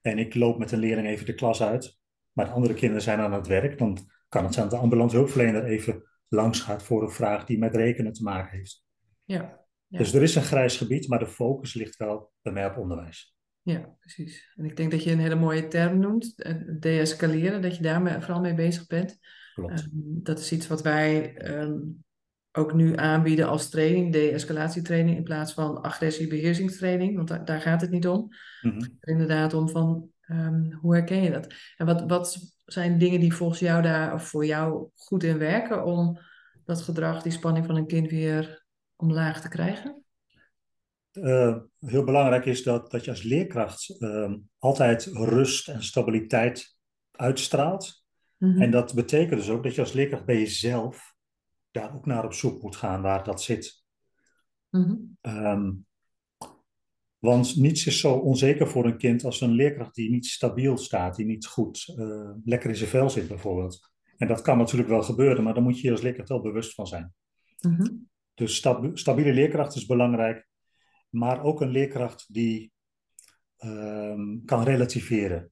En 0.07 0.19
ik 0.19 0.35
loop 0.35 0.59
met 0.59 0.73
een 0.73 0.79
leerling 0.79 1.09
even 1.09 1.27
de 1.27 1.35
klas 1.35 1.63
uit, 1.63 1.99
maar 2.33 2.45
de 2.45 2.53
andere 2.53 2.75
kinderen 2.75 3.03
zijn 3.03 3.19
aan 3.19 3.33
het 3.33 3.47
werk. 3.47 3.79
Dan 3.79 3.99
kan 4.29 4.45
het 4.45 4.55
zijn 4.55 4.69
dat 4.69 4.77
de 4.77 4.83
ambulant 4.83 5.13
hulpverlener 5.13 5.65
even 5.65 6.03
langs 6.29 6.61
gaat 6.61 6.83
voor 6.83 7.03
een 7.03 7.11
vraag 7.11 7.45
die 7.45 7.59
met 7.59 7.75
rekenen 7.75 8.13
te 8.13 8.23
maken 8.23 8.57
heeft. 8.57 8.85
ja, 9.25 9.65
Ja. 9.87 9.99
Dus 9.99 10.15
er 10.15 10.23
is 10.23 10.35
een 10.35 10.43
grijs 10.43 10.77
gebied, 10.77 11.09
maar 11.09 11.19
de 11.19 11.27
focus 11.27 11.75
ligt 11.75 11.97
wel 11.97 12.33
bij 12.43 12.53
mij 12.53 12.67
op 12.67 12.77
onderwijs. 12.77 13.37
ja, 13.63 13.97
precies. 14.01 14.53
En 14.55 14.65
ik 14.65 14.77
denk 14.77 14.91
dat 14.91 15.05
je 15.05 15.11
een 15.11 15.19
hele 15.19 15.35
mooie 15.35 15.69
term 15.69 15.99
noemt, 15.99 16.43
eh, 16.43 16.55
deescaleren, 16.79 17.63
dat 17.63 17.77
je 17.77 17.83
daar 17.83 18.23
vooral 18.23 18.41
mee 18.41 18.55
bezig 18.55 18.87
bent. 18.87 19.19
Klopt. 19.55 19.81
Ehm, 19.81 19.89
dat 20.23 20.39
is 20.39 20.53
iets 20.53 20.67
wat 20.67 20.83
wij 20.83 21.35
ehm, 21.35 21.79
ook 22.57 22.73
nu 22.73 22.97
aanbieden 22.97 23.49
als 23.49 23.71
training, 23.71 24.13
de-escalatietraining, 24.13 25.17
in 25.17 25.23
plaats 25.23 25.53
van 25.53 25.83
agressie-beheersingstraining, 25.83 27.17
want 27.17 27.29
da- 27.29 27.39
daar 27.39 27.61
gaat 27.61 27.81
het 27.81 27.91
niet 27.91 28.09
om. 28.09 28.29
Mhm. 28.63 28.81
er 29.01 29.13
inderdaad 29.13 29.55
om 29.55 29.69
van 29.69 30.11
ehm, 30.21 30.73
hoe 30.73 30.95
herken 30.95 31.23
je 31.23 31.31
dat? 31.31 31.55
En 31.77 31.87
wat, 31.87 32.05
wat 32.07 32.39
zijn 32.65 32.99
dingen 32.99 33.21
die 33.21 33.35
volgens 33.35 33.61
jou 33.61 33.83
daar 33.83 34.15
of 34.15 34.29
voor 34.29 34.47
jou 34.47 34.89
goed 34.95 35.23
in 35.23 35.39
werken 35.39 35.85
om 35.85 36.19
dat 36.65 36.83
gedrag, 36.83 37.23
die 37.23 37.33
spanning 37.33 37.67
van 37.67 37.77
een 37.77 37.87
kind 37.87 38.11
weer 38.11 38.65
omlaag 38.97 39.41
te 39.41 39.49
krijgen? 39.49 40.05
Eh, 41.13 41.57
heel 41.79 42.05
belangrijk 42.05 42.45
is 42.45 42.63
dat, 42.63 42.91
dat 42.91 43.05
je 43.05 43.11
als 43.11 43.23
leerkracht 43.23 43.97
ehm, 43.99 44.37
altijd 44.59 45.05
rust 45.13 45.69
en 45.69 45.83
stabiliteit 45.83 46.77
uitstraalt. 47.11 48.05
Mhm. 48.37 48.63
En 48.63 48.71
dat 48.71 48.95
betekent 48.95 49.41
dus 49.41 49.51
ook 49.51 49.63
dat 49.63 49.75
je 49.75 49.81
als 49.81 49.93
leerkracht 49.93 50.25
bij 50.25 50.39
jezelf 50.39 51.15
daar 51.77 51.95
ook 51.95 52.07
naar 52.07 52.25
op 52.25 52.33
zoek 52.33 52.63
moet 52.63 52.77
gaan 52.77 53.03
waar 53.03 53.25
dat 53.25 53.43
zit. 53.43 53.85
Mhm. 54.71 54.95
Ehm, 55.21 55.73
want 57.19 57.57
niets 57.57 57.87
is 57.87 58.01
zo 58.01 58.13
onzeker 58.15 58.69
voor 58.69 58.85
een 58.85 58.99
kind 58.99 59.25
als 59.25 59.41
een 59.41 59.53
leerkracht 59.53 59.95
die 59.95 60.11
niet 60.11 60.27
stabiel 60.27 60.77
staat, 60.77 61.17
die 61.17 61.27
niet 61.27 61.47
goed 61.47 61.95
eh, 61.99 62.31
lekker 62.45 62.71
in 62.71 62.77
zijn 62.77 62.91
vel 62.91 63.11
zit 63.11 63.29
bijvoorbeeld. 63.29 63.93
En 64.17 64.29
dat 64.29 64.43
kan 64.43 64.59
natuurlijk 64.59 64.89
wel 64.89 65.03
gebeuren, 65.03 65.45
maar 65.45 65.55
daar 65.55 65.63
moet 65.63 65.81
je 65.81 65.87
je 65.87 65.93
als 65.93 66.03
leerkracht 66.03 66.29
wel 66.29 66.41
bewust 66.41 66.75
van 66.75 66.87
zijn. 66.87 67.15
Mhm. 67.61 67.93
Dus 68.35 68.57
stab- 68.57 68.99
stabiele 68.99 69.33
leerkracht 69.33 69.75
is 69.75 69.87
belangrijk, 69.87 70.49
maar 71.11 71.43
ook 71.43 71.61
een 71.61 71.71
leerkracht 71.71 72.35
die 72.35 72.73
ehm, 73.57 74.45
kan 74.45 74.63
relativeren. 74.63 75.51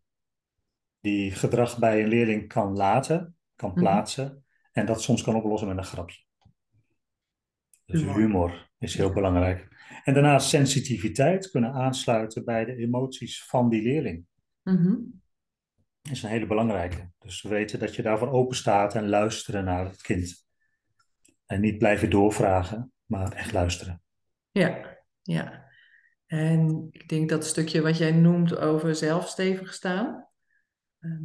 Die 1.00 1.30
gedrag 1.30 1.78
bij 1.78 2.02
een 2.02 2.08
leerling 2.08 2.49
kan 2.49 2.76
laten, 2.76 3.37
kan 3.56 3.70
Mhm. 3.70 3.78
plaatsen 3.78 4.43
en 4.75 4.87
dat 4.87 5.02
soms 5.02 5.23
kan 5.23 5.35
oplossen 5.35 5.69
met 5.69 5.76
een 5.76 5.85
grapje. 5.85 6.23
Dus 7.85 8.00
Humor. 8.00 8.16
humor 8.16 8.71
is 8.78 8.95
heel 8.95 9.12
belangrijk. 9.12 9.69
En 10.04 10.14
daarnaast 10.14 10.49
sensitiviteit 10.49 11.50
kunnen 11.50 11.73
aansluiten 11.73 12.45
bij 12.45 12.64
de 12.64 12.76
emoties 12.76 13.45
van 13.45 13.69
die 13.69 13.83
leerling. 13.83 14.26
Mhm. 14.62 14.97
is 16.11 16.23
een 16.23 16.31
hele 16.31 16.47
belangrijke. 16.47 17.11
Dus 17.19 17.43
weten 17.43 17.78
dat 17.78 17.95
je 17.95 18.02
daarvoor 18.02 18.31
open 18.31 18.57
staat 18.57 18.95
en 18.95 19.09
luisteren 19.09 19.64
naar 19.64 19.85
het 19.85 20.02
kind. 20.02 20.47
En 21.47 21.61
niet 21.61 21.78
blijven 21.78 22.11
doorvragen, 22.11 22.93
maar 23.04 23.33
echt 23.33 23.52
luisteren. 23.52 24.02
Ja, 24.50 24.99
ja. 25.23 25.71
En 26.26 26.88
ik 26.90 27.09
denk 27.09 27.28
dat 27.28 27.47
stukje 27.47 27.83
wat 27.83 27.99
jij 27.99 28.12
noemt 28.12 28.57
over 28.57 28.95
zelf 28.95 29.28
stevig 29.28 29.73
staan, 29.75 30.28
ehm, 31.00 31.23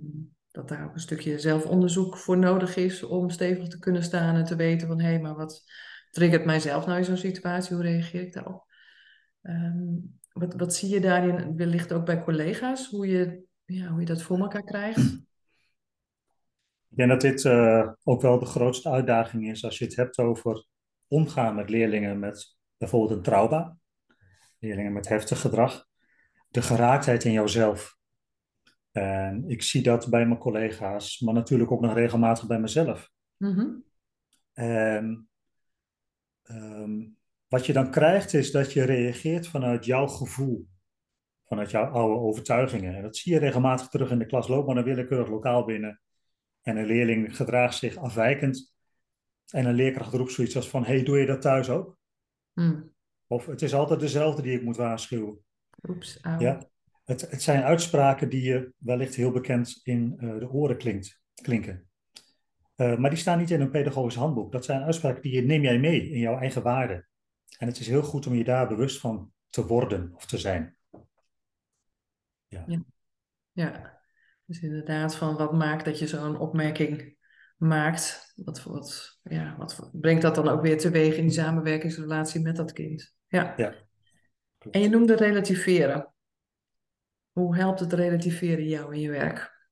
dat 0.51 0.67
daar 0.67 0.85
ook 0.85 0.93
een 0.93 0.99
stukje 0.99 1.39
zelfonderzoek 1.39 2.17
voor 2.17 2.37
nodig 2.37 2.75
is 2.75 3.03
om 3.03 3.29
stevig 3.29 3.67
te 3.67 3.79
kunnen 3.79 4.03
staan 4.03 4.35
en 4.35 4.45
te 4.45 4.55
weten 4.55 4.87
van 4.87 4.99
hé, 4.99 5.07
hey, 5.07 5.19
maar 5.19 5.35
wat 5.35 5.63
triggert 6.11 6.45
mijzelf 6.45 6.85
nou 6.85 6.97
in 6.97 7.05
zo'n 7.05 7.17
situatie? 7.17 7.75
Hoe 7.75 7.85
reageer 7.85 8.21
ik 8.21 8.33
daarop? 8.33 8.65
Ehm, 9.41 9.95
wat, 10.31 10.53
wat 10.55 10.75
zie 10.75 10.89
je 10.89 10.99
daarin 10.99 11.55
wellicht 11.55 11.93
ook 11.93 12.05
bij 12.05 12.23
collega's, 12.23 12.89
hoe 12.89 13.07
je, 13.07 13.43
ja, 13.65 13.87
hoe 13.87 13.99
je 13.99 14.05
dat 14.05 14.21
voor 14.21 14.39
elkaar 14.39 14.63
krijgt? 14.63 15.27
Ik 16.89 16.97
denk 16.97 17.09
dat 17.09 17.21
dit 17.21 17.45
eh, 17.45 17.89
ook 18.03 18.21
wel 18.21 18.39
de 18.39 18.45
grootste 18.45 18.89
uitdaging 18.89 19.49
is 19.49 19.63
als 19.63 19.77
je 19.77 19.85
het 19.85 19.95
hebt 19.95 20.17
over 20.17 20.65
omgaan 21.07 21.55
met 21.55 21.69
leerlingen 21.69 22.19
met 22.19 22.57
bijvoorbeeld 22.77 23.11
een 23.11 23.23
trauma. 23.23 23.77
Leerlingen 24.59 24.93
met 24.93 25.07
heftig 25.07 25.41
gedrag. 25.41 25.85
De 26.47 26.61
geraaktheid 26.61 27.23
in 27.23 27.31
jouzelf. 27.31 27.97
En 28.91 29.43
ik 29.47 29.61
zie 29.61 29.83
dat 29.83 30.09
bij 30.09 30.25
mijn 30.25 30.39
collega's, 30.39 31.19
maar 31.19 31.33
natuurlijk 31.33 31.71
ook 31.71 31.81
nog 31.81 31.93
regelmatig 31.93 32.47
bij 32.47 32.59
mezelf. 32.59 33.11
Mhm. 33.37 33.67
En 34.53 35.29
ehm, 36.43 37.07
wat 37.47 37.65
je 37.65 37.73
dan 37.73 37.91
krijgt 37.91 38.33
is 38.33 38.51
dat 38.51 38.73
je 38.73 38.83
reageert 38.83 39.47
vanuit 39.47 39.85
jouw 39.85 40.07
gevoel. 40.07 40.67
vanuit 41.45 41.71
jouw 41.71 41.85
oude 41.85 42.19
overtuigingen. 42.19 42.95
En 42.95 43.01
dat 43.01 43.17
zie 43.17 43.33
je 43.33 43.39
regelmatig 43.39 43.87
terug 43.87 44.11
in 44.11 44.19
de 44.19 44.25
klas. 44.25 44.47
Loop 44.47 44.67
maar 44.67 44.77
een 44.77 44.83
willekeurig 44.83 45.29
lokaal 45.29 45.65
binnen 45.65 46.01
en 46.61 46.77
een 46.77 46.85
leerling 46.85 47.35
gedraagt 47.35 47.77
zich 47.77 47.97
afwijkend. 47.97 48.73
En 49.47 49.65
een 49.65 49.73
leerkracht 49.73 50.13
roept 50.13 50.31
zoiets 50.31 50.55
als 50.55 50.69
van, 50.69 50.85
hey, 50.85 51.03
doe 51.03 51.17
je 51.19 51.25
dat 51.25 51.41
thuis 51.41 51.69
ook? 51.69 51.97
Hmm. 52.53 52.93
Of 53.27 53.45
het 53.45 53.61
is 53.61 53.73
altijd 53.73 53.99
dezelfde 53.99 54.41
die 54.41 54.55
ik 54.55 54.63
moet 54.63 54.77
waarschuwen. 54.77 55.39
Oeps. 55.89 56.19
Ja, 56.37 56.69
het, 57.09 57.29
het 57.29 57.41
zijn 57.41 57.63
uitspraken 57.63 58.29
die 58.29 58.41
je 58.41 58.73
wellicht 58.77 59.15
heel 59.15 59.31
bekend 59.31 59.79
in 59.83 60.15
eh, 60.17 60.37
de 60.39 60.49
oren 60.49 60.77
klinkt, 60.77 61.21
klinken. 61.41 61.87
Eh, 62.75 62.97
maar 62.97 63.09
die 63.09 63.19
staan 63.19 63.37
niet 63.37 63.51
in 63.51 63.61
een 63.61 63.69
pedagogisch 63.69 64.15
handboek. 64.15 64.51
Dat 64.51 64.65
zijn 64.65 64.81
uitspraken 64.81 65.21
die 65.21 65.33
je, 65.33 65.41
neem 65.41 65.61
jij 65.61 65.79
mee 65.79 66.09
in 66.09 66.19
jouw 66.19 66.37
eigen 66.37 66.63
waarde. 66.63 67.07
En 67.57 67.67
het 67.67 67.79
is 67.79 67.87
heel 67.87 68.03
goed 68.03 68.27
om 68.27 68.35
je 68.35 68.43
daar 68.43 68.67
bewust 68.67 68.99
van 68.99 69.31
te 69.49 69.65
worden 69.65 70.11
of 70.15 70.25
te 70.25 70.37
zijn. 70.37 70.77
Ja, 73.51 74.01
dus 74.45 74.61
inderdaad 74.61 75.15
van 75.15 75.37
wat 75.37 75.53
maakt 75.53 75.85
dat 75.85 75.99
je 75.99 76.07
zo'n 76.07 76.39
opmerking 76.39 77.17
maakt. 77.57 78.33
Wat, 78.35 78.63
wat, 78.63 79.19
ja, 79.23 79.55
wat 79.57 79.89
brengt 79.91 80.21
dat 80.21 80.35
dan 80.35 80.47
ook 80.47 80.61
weer 80.61 80.77
teweeg 80.77 81.15
in 81.15 81.23
die 81.23 81.31
samenwerkingsrelatie 81.31 82.41
met 82.41 82.55
dat 82.55 82.73
kind? 82.73 83.13
Ja. 83.27 83.53
Ja. 83.57 83.73
En 84.71 84.81
je 84.81 84.89
noemde 84.89 85.15
relativeren. 85.15 86.13
Hoe 87.39 87.55
helpt 87.55 87.79
het 87.79 87.93
relativeren 87.93 88.67
jou 88.67 88.93
in 88.93 88.99
je 88.99 89.09
werk? 89.09 89.67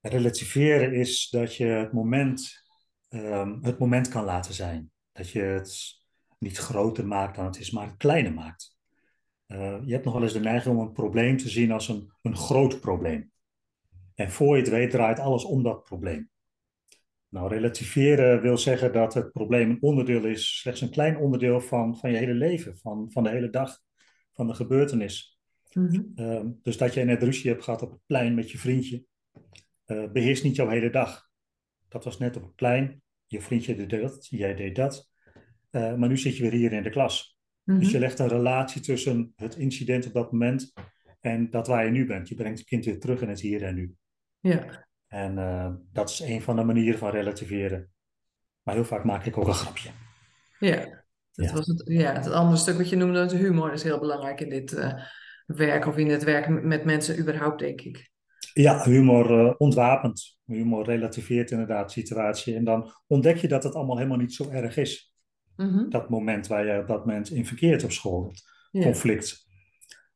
Relativeren 0.00 0.94
is 0.94 1.28
dat 1.30 1.56
je 1.56 1.64
het 1.64 1.92
moment, 1.92 2.64
ehm, 3.08 3.58
het 3.62 3.78
moment 3.78 4.08
kan 4.08 4.24
laten 4.24 4.54
zijn. 4.54 4.90
Dat 5.12 5.30
je 5.30 5.40
het 5.40 6.02
niet 6.38 6.58
groter 6.58 7.06
maakt 7.06 7.36
dan 7.36 7.44
het 7.44 7.58
is, 7.58 7.70
maar 7.70 7.86
het 7.86 7.96
kleiner 7.96 8.32
maakt. 8.32 8.76
Eh, 9.46 9.78
je 9.84 9.92
hebt 9.92 10.04
nog 10.04 10.14
wel 10.14 10.22
eens 10.22 10.32
de 10.32 10.40
neiging 10.40 10.76
om 10.76 10.82
een 10.82 10.92
probleem 10.92 11.36
te 11.36 11.48
zien 11.48 11.72
als 11.72 11.88
een, 11.88 12.12
een 12.22 12.36
groot 12.36 12.80
probleem. 12.80 13.32
En 14.14 14.30
voor 14.30 14.56
je 14.56 14.62
het 14.62 14.70
weet 14.70 14.90
draait 14.90 15.18
alles 15.18 15.44
om 15.44 15.62
dat 15.62 15.84
probleem. 15.84 16.30
Nou, 17.28 17.48
relativeren 17.48 18.40
wil 18.40 18.58
zeggen 18.58 18.92
dat 18.92 19.14
het 19.14 19.32
probleem 19.32 19.70
een 19.70 19.82
onderdeel 19.82 20.24
is, 20.24 20.58
slechts 20.58 20.80
een 20.80 20.90
klein 20.90 21.16
onderdeel 21.16 21.60
van, 21.60 21.96
van 21.96 22.10
je 22.10 22.16
hele 22.16 22.34
leven, 22.34 22.78
van, 22.78 23.10
van 23.10 23.22
de 23.22 23.30
hele 23.30 23.50
dag, 23.50 23.78
van 24.32 24.46
de 24.46 24.54
gebeurtenis. 24.54 25.33
Mhm. 25.74 26.00
Ehm, 26.14 26.50
dus 26.62 26.76
dat 26.76 26.94
jij 26.94 27.04
net 27.04 27.22
ruzie 27.22 27.50
hebt 27.50 27.64
gehad 27.64 27.82
op 27.82 27.90
het 27.90 28.00
plein 28.06 28.34
met 28.34 28.50
je 28.50 28.58
vriendje, 28.58 29.04
eh, 29.84 30.10
beheerst 30.12 30.44
niet 30.44 30.56
jouw 30.56 30.68
hele 30.68 30.90
dag. 30.90 31.28
Dat 31.88 32.04
was 32.04 32.18
net 32.18 32.36
op 32.36 32.42
het 32.42 32.54
plein, 32.54 33.02
je 33.26 33.40
vriendje 33.40 33.74
deed 33.86 33.90
dat, 34.02 34.26
jij 34.30 34.54
deed 34.54 34.76
dat. 34.76 35.10
Eh, 35.70 35.94
maar 35.94 36.08
nu 36.08 36.16
zit 36.18 36.36
je 36.36 36.42
weer 36.42 36.52
hier 36.52 36.72
in 36.72 36.82
de 36.82 36.90
klas. 36.90 37.38
Dus 37.64 37.76
Mhm. 37.76 37.88
je 37.90 37.98
legt 37.98 38.18
een 38.18 38.28
relatie 38.28 38.80
tussen 38.80 39.32
het 39.36 39.56
incident 39.56 40.06
op 40.06 40.12
dat 40.12 40.32
moment 40.32 40.72
en 41.20 41.50
dat 41.50 41.66
waar 41.66 41.84
je 41.84 41.90
nu 41.90 42.06
bent. 42.06 42.28
Je 42.28 42.34
brengt 42.34 42.58
het 42.58 42.68
kind 42.68 42.84
weer 42.84 43.00
terug 43.00 43.20
in 43.20 43.28
het 43.28 43.40
hier 43.40 43.62
en 43.62 43.74
nu. 43.74 43.94
Ja, 44.40 44.86
En 45.06 45.38
eh, 45.38 45.72
dat 45.92 46.10
is 46.10 46.20
een 46.20 46.42
van 46.42 46.56
de 46.56 46.64
manieren 46.64 46.98
van 46.98 47.10
relativeren. 47.10 47.90
Maar 48.62 48.74
heel 48.74 48.84
vaak 48.84 49.04
maak 49.04 49.24
ik 49.26 49.36
ook 49.38 49.46
een 49.46 49.54
grapje. 49.54 49.90
ja. 50.58 51.02
Dat 51.32 51.46
Ja. 51.46 51.52
was 51.52 51.66
het, 51.66 51.82
ja, 51.84 52.12
het 52.12 52.26
andere 52.30 52.56
stuk 52.56 52.76
wat 52.76 52.88
je 52.88 52.96
noemde, 52.96 53.26
de 53.26 53.36
humor, 53.36 53.72
is 53.72 53.82
heel 53.82 53.98
belangrijk 53.98 54.40
in 54.40 54.48
dit 54.48 54.72
werk 55.46 55.86
of 55.86 55.96
in 55.96 56.10
het 56.10 56.24
werken 56.24 56.68
met 56.68 56.84
mensen 56.84 57.18
überhaupt, 57.18 57.58
denk 57.58 57.80
ik. 57.80 58.12
Ja, 58.52 58.84
humor 58.84 59.40
eh, 59.40 59.54
ontwapent. 59.58 60.38
Humor 60.44 60.84
relativeert 60.84 61.50
inderdaad 61.50 61.86
de 61.86 62.00
situatie. 62.00 62.54
En 62.54 62.64
dan 62.64 62.92
ontdek 63.06 63.36
je 63.36 63.48
dat 63.48 63.62
het 63.62 63.74
allemaal 63.74 63.96
helemaal 63.96 64.18
niet 64.18 64.34
zo 64.34 64.50
erg 64.50 64.76
is. 64.76 65.14
Mhm. 65.56 65.88
Dat 65.88 66.08
moment 66.08 66.46
waar 66.46 66.66
je 66.66 66.80
op 66.80 66.86
dat 66.86 67.06
moment 67.06 67.30
in 67.30 67.46
verkeert 67.46 67.84
op 67.84 67.92
school. 67.92 68.32
Ja. 68.70 68.82
conflict. 68.82 69.46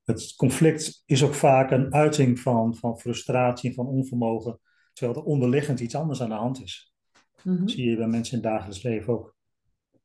Het 0.05 0.35
conflict 0.37 1.03
is 1.07 1.25
ook 1.25 1.35
vaak 1.35 1.71
een 1.71 1.95
uiting 1.95 2.41
van, 2.41 2.77
van 2.77 2.99
frustratie 2.99 3.69
en 3.69 3.75
van 3.75 3.87
onvermogen. 3.87 4.61
Terwijl 4.93 5.19
er 5.19 5.25
onderliggend 5.25 5.81
iets 5.81 5.95
anders 5.95 6.23
aan 6.23 6.29
de 6.29 6.35
hand 6.35 6.63
is. 6.63 6.95
Mhm. 7.43 7.59
Dat 7.59 7.71
zie 7.71 7.91
je 7.91 7.97
bij 7.97 8.07
mensen 8.07 8.39
in 8.39 8.45
het 8.45 8.53
dagelijks 8.53 8.83
leven 8.83 9.13
ook. 9.13 9.37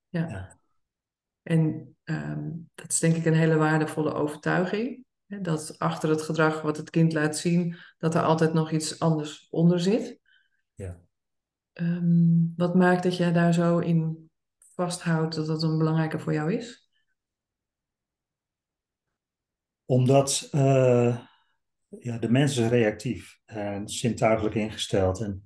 Ja. 0.09 0.27
Ja. 0.29 0.57
En 1.43 1.95
ehm, 2.03 2.49
dat 2.75 2.91
is 2.91 2.99
denk 2.99 3.15
ik 3.15 3.25
een 3.25 3.33
hele 3.33 3.55
waardevolle 3.55 4.13
overtuiging. 4.13 5.05
Dat 5.41 5.75
achter 5.79 6.09
het 6.09 6.21
gedrag 6.21 6.61
wat 6.61 6.77
het 6.77 6.89
kind 6.89 7.13
laat 7.13 7.37
zien, 7.37 7.75
dat 7.97 8.15
er 8.15 8.21
altijd 8.21 8.53
nog 8.53 8.71
iets 8.71 8.99
anders 8.99 9.47
onder 9.49 9.79
zit. 9.79 10.19
Ja. 10.73 10.99
Ehm, 11.73 12.55
wat 12.55 12.75
maakt 12.75 13.03
dat 13.03 13.17
jij 13.17 13.31
daar 13.31 13.53
zo 13.53 13.79
in 13.79 14.29
vasthoudt 14.75 15.35
dat 15.35 15.47
dat 15.47 15.63
een 15.63 15.77
belangrijke 15.77 16.19
voor 16.19 16.33
jou 16.33 16.53
is? 16.53 16.89
Omdat 19.85 20.47
eh, 20.51 21.19
ja, 21.99 22.17
de 22.17 22.29
mens 22.29 22.57
is 22.57 22.67
reactief 22.67 23.39
en 23.45 23.89
zintuigelijk 23.89 24.55
ingesteld. 24.55 25.21
En 25.21 25.45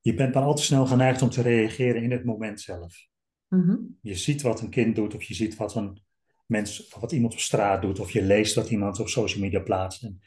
je 0.00 0.14
bent 0.14 0.34
dan 0.34 0.42
altijd 0.42 0.66
snel 0.66 0.86
geneigd 0.86 1.22
om 1.22 1.30
te 1.30 1.42
reageren 1.42 2.02
in 2.02 2.10
het 2.10 2.24
moment 2.24 2.60
zelf. 2.60 3.08
Mhm. 3.48 3.76
Je 4.00 4.14
ziet 4.14 4.42
wat 4.42 4.60
een 4.60 4.70
kind 4.70 4.96
doet, 4.96 5.14
of 5.14 5.22
je 5.22 5.34
ziet 5.34 5.56
wat 5.56 5.74
een 5.74 6.02
mens, 6.50 6.94
wat 7.00 7.12
iemand 7.12 7.32
op 7.32 7.38
straat 7.38 7.82
doet, 7.82 8.00
of 8.00 8.10
je 8.10 8.22
leest 8.22 8.54
wat 8.54 8.70
iemand 8.70 9.00
op 9.00 9.08
social 9.08 9.42
media 9.42 9.60
plaatst. 9.60 10.02
En 10.02 10.20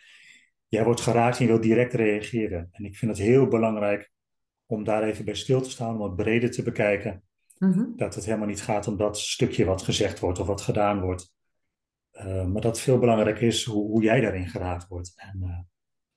jij 0.68 0.84
wordt 0.84 1.01
geraakt 1.01 1.38
en 1.38 1.44
je 1.44 1.50
wilt 1.50 1.63
direct 1.63 1.94
reageren. 1.94 2.70
En 2.72 2.86
ik 2.86 2.96
vind 2.96 3.12
het 3.12 3.20
heel 3.27 3.48
belangrijk 3.48 4.12
om 4.65 4.84
daar 4.84 5.03
even 5.03 5.25
bij 5.25 5.34
stil 5.36 5.62
te 5.62 5.70
staan, 5.70 5.96
om 5.96 6.01
het 6.01 6.15
breder 6.15 6.51
te 6.51 6.63
bekijken. 6.63 7.24
Mhm. 7.58 7.86
Dat 7.96 8.15
het 8.15 8.25
helemaal 8.25 8.48
niet 8.48 8.62
gaat 8.62 8.88
om 8.88 8.98
dat 8.98 9.20
stukje 9.20 9.65
wat 9.65 9.82
gezegd 9.82 10.20
wordt 10.20 10.39
of 10.39 10.48
wat 10.48 10.62
gedaan 10.62 11.01
wordt. 11.01 11.32
Uh, 12.13 12.46
maar 12.46 12.62
dat 12.62 12.72
het 12.75 12.80
veel 12.80 13.00
belangrijker 13.00 13.48
is 13.48 13.63
hoe, 13.63 13.88
hoe 13.88 14.03
jij 14.03 14.22
daarin 14.22 14.48
geraakt 14.48 14.88
wordt 14.88 15.13
en 15.15 15.39
uh, 15.44 15.60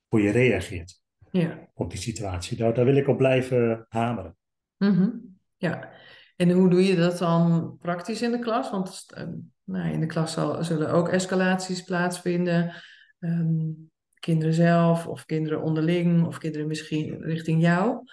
hoe 0.07 0.21
je 0.21 0.31
reageert 0.31 1.01
Ja. 1.31 1.69
op 1.73 1.89
die 1.89 1.99
situatie. 1.99 2.57
Daar, 2.57 2.73
daar 2.73 2.85
wil 2.85 2.95
ik 2.95 3.07
op 3.07 3.17
blijven 3.17 3.85
hameren. 3.89 4.37
Mhm. 4.77 5.09
Ja. 5.57 5.89
En 6.35 6.51
hoe 6.51 6.69
doe 6.69 6.83
je 6.83 6.95
dat 6.95 7.17
dan 7.17 7.77
praktisch 7.81 8.21
in 8.21 8.31
de 8.31 8.39
klas? 8.39 8.71
Want 8.71 9.05
uh, 9.17 9.23
nou, 9.67 9.91
in 9.91 9.99
de 9.99 10.05
klas 10.05 10.33
zal, 10.33 10.63
zullen 10.63 10.91
ook 10.91 11.09
escalaties 11.09 11.83
plaatsvinden. 11.83 12.73
Um, 13.19 13.89
kinderen 14.19 14.53
zelf 14.53 15.07
of 15.07 15.25
kinderen 15.25 15.61
onderling 15.61 16.25
of 16.25 16.37
kinderen 16.37 16.67
misschien 16.67 17.21
richting 17.21 17.61
jou. 17.61 18.03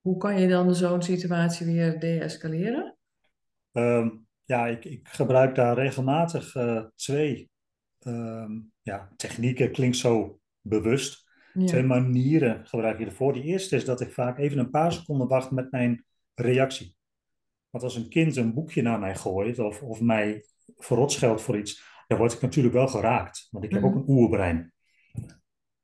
Hoe 0.00 0.16
kan 0.16 0.40
je 0.40 0.48
dan 0.48 0.74
zo'n 0.74 1.02
situatie 1.02 1.66
weer 1.66 1.98
deescaleren? 1.98 2.96
Um, 3.72 4.26
ja, 4.44 4.66
ik, 4.66 4.84
ik, 4.84 5.08
gebruik 5.08 5.54
daar 5.54 5.74
regelmatig 5.74 6.54
uh, 6.54 6.84
twee 6.94 7.50
um, 8.06 8.72
ja, 8.82 9.08
technieken. 9.16 9.72
Klinkt 9.72 9.96
zo 9.96 10.40
bewust. 10.60 11.28
Ja. 11.54 11.66
Twee 11.66 11.82
manieren 11.82 12.66
gebruik 12.66 12.98
je 12.98 13.04
ervoor. 13.04 13.32
De 13.32 13.42
eerste 13.42 13.76
is 13.76 13.84
dat 13.84 14.00
ik 14.00 14.12
vaak 14.12 14.38
even 14.38 14.58
een 14.58 14.70
paar 14.70 14.92
seconden 14.92 15.28
wacht 15.28 15.50
met 15.50 15.70
mijn 15.70 16.04
reactie. 16.34 16.98
Want 17.70 17.84
als 17.84 17.96
een 17.96 18.08
kind 18.08 18.36
een 18.36 18.54
boekje 18.54 18.82
naar 18.82 18.98
mij 18.98 19.16
gooit 19.16 19.58
of, 19.58 19.82
of 19.82 20.00
mij 20.00 20.44
verrotscheldt 20.76 21.42
voor 21.42 21.58
iets, 21.58 21.82
dan 22.06 22.18
word 22.18 22.32
ik 22.32 22.40
natuurlijk 22.40 22.74
wel 22.74 22.88
geraakt. 22.88 23.48
Want 23.50 23.64
ik 23.64 23.70
heb 23.70 23.80
Mhm. 23.82 23.90
ook 23.90 23.96
een 23.96 24.14
oerbrein. 24.14 24.72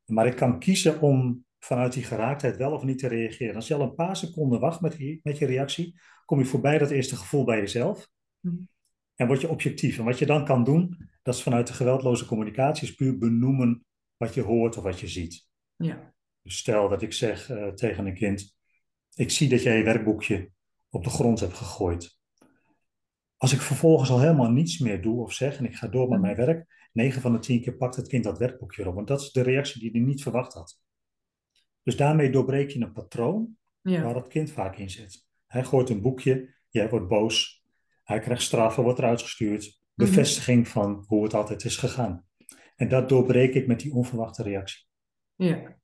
Maar 0.05 0.27
ik 0.27 0.35
kan 0.35 0.59
kiezen 0.59 1.01
om 1.01 1.45
vanuit 1.59 1.93
die 1.93 2.03
geraaktheid 2.03 2.57
wel 2.57 2.71
of 2.71 2.83
niet 2.83 2.99
te 2.99 3.07
reageren. 3.07 3.55
Als 3.55 3.67
je 3.67 3.73
al 3.73 3.81
een 3.81 3.95
paar 3.95 4.15
seconden 4.15 4.59
wacht 4.59 4.81
met, 4.81 4.97
die, 4.97 5.19
met 5.23 5.37
je 5.37 5.45
reactie, 5.45 5.99
kom 6.25 6.39
je 6.39 6.45
voorbij 6.45 6.77
dat 6.77 6.91
eerste 6.91 7.15
gevoel 7.15 7.43
bij 7.43 7.59
jezelf. 7.59 8.09
Mhm. 8.39 8.55
En 9.15 9.27
word 9.27 9.41
je 9.41 9.49
objectief. 9.49 9.97
En 9.97 10.05
wat 10.05 10.19
je 10.19 10.25
dan 10.25 10.45
kan 10.45 10.63
doen, 10.63 11.09
dat 11.23 11.35
is 11.35 11.43
vanuit 11.43 11.67
de 11.67 11.73
geweldloze 11.73 12.25
communicatie, 12.25 12.87
is 12.87 12.95
puur 12.95 13.17
benoemen 13.17 13.85
wat 14.17 14.33
je 14.33 14.41
hoort 14.41 14.77
of 14.77 14.83
wat 14.83 14.99
je 14.99 15.07
ziet. 15.07 15.47
Ja. 15.75 16.13
Dus 16.41 16.57
stel 16.57 16.89
dat 16.89 17.01
ik 17.01 17.13
zeg 17.13 17.49
uh, 17.49 17.67
tegen 17.67 18.05
een 18.05 18.13
kind, 18.13 18.57
ik 19.15 19.31
zie 19.31 19.49
dat 19.49 19.63
jij 19.63 19.77
je 19.77 19.83
werkboekje 19.83 20.51
op 20.89 21.03
de 21.03 21.09
grond 21.09 21.39
hebt 21.39 21.53
gegooid. 21.53 22.17
Als 23.37 23.53
ik 23.53 23.61
vervolgens 23.61 24.09
al 24.09 24.19
helemaal 24.19 24.51
niets 24.51 24.79
meer 24.79 25.01
doe 25.01 25.21
of 25.21 25.33
zeg 25.33 25.57
en 25.57 25.65
ik 25.65 25.75
ga 25.75 25.87
door 25.87 26.09
met 26.09 26.21
mijn 26.21 26.35
werk, 26.35 26.89
9 26.93 27.21
van 27.21 27.31
de 27.31 27.39
10 27.39 27.61
keer 27.61 27.75
pakt 27.75 27.95
het 27.95 28.07
kind 28.07 28.23
dat 28.23 28.37
werkboekje 28.37 28.87
op. 28.87 28.95
Want 28.95 29.07
dat 29.07 29.21
is 29.21 29.31
de 29.31 29.41
reactie 29.41 29.81
die 29.81 29.91
hij 29.91 29.99
niet 29.99 30.21
verwacht 30.21 30.53
had. 30.53 30.79
Dus 31.83 31.95
daarmee 31.97 32.29
doorbreek 32.31 32.69
je 32.69 32.81
een 32.81 32.91
patroon 32.91 33.57
Ja. 33.81 34.03
waar 34.03 34.15
het 34.15 34.27
kind 34.27 34.51
vaak 34.51 34.77
in 34.77 34.89
zit. 34.89 35.25
Hij 35.45 35.63
gooit 35.63 35.89
een 35.89 36.01
boekje, 36.01 36.55
jij 36.69 36.89
wordt 36.89 37.07
boos, 37.07 37.65
hij 38.03 38.19
krijgt 38.19 38.41
straffen, 38.41 38.83
wordt 38.83 38.99
eruit 38.99 39.21
gestuurd. 39.21 39.81
Bevestiging 39.93 40.67
van 40.67 41.03
hoe 41.07 41.23
het 41.23 41.33
altijd 41.33 41.63
is 41.63 41.77
gegaan. 41.77 42.25
En 42.75 42.89
dat 42.89 43.09
doorbreek 43.09 43.53
ik 43.53 43.67
met 43.67 43.79
die 43.79 43.93
onverwachte 43.93 44.43
reactie. 44.43 44.85
Ja. 45.35 45.79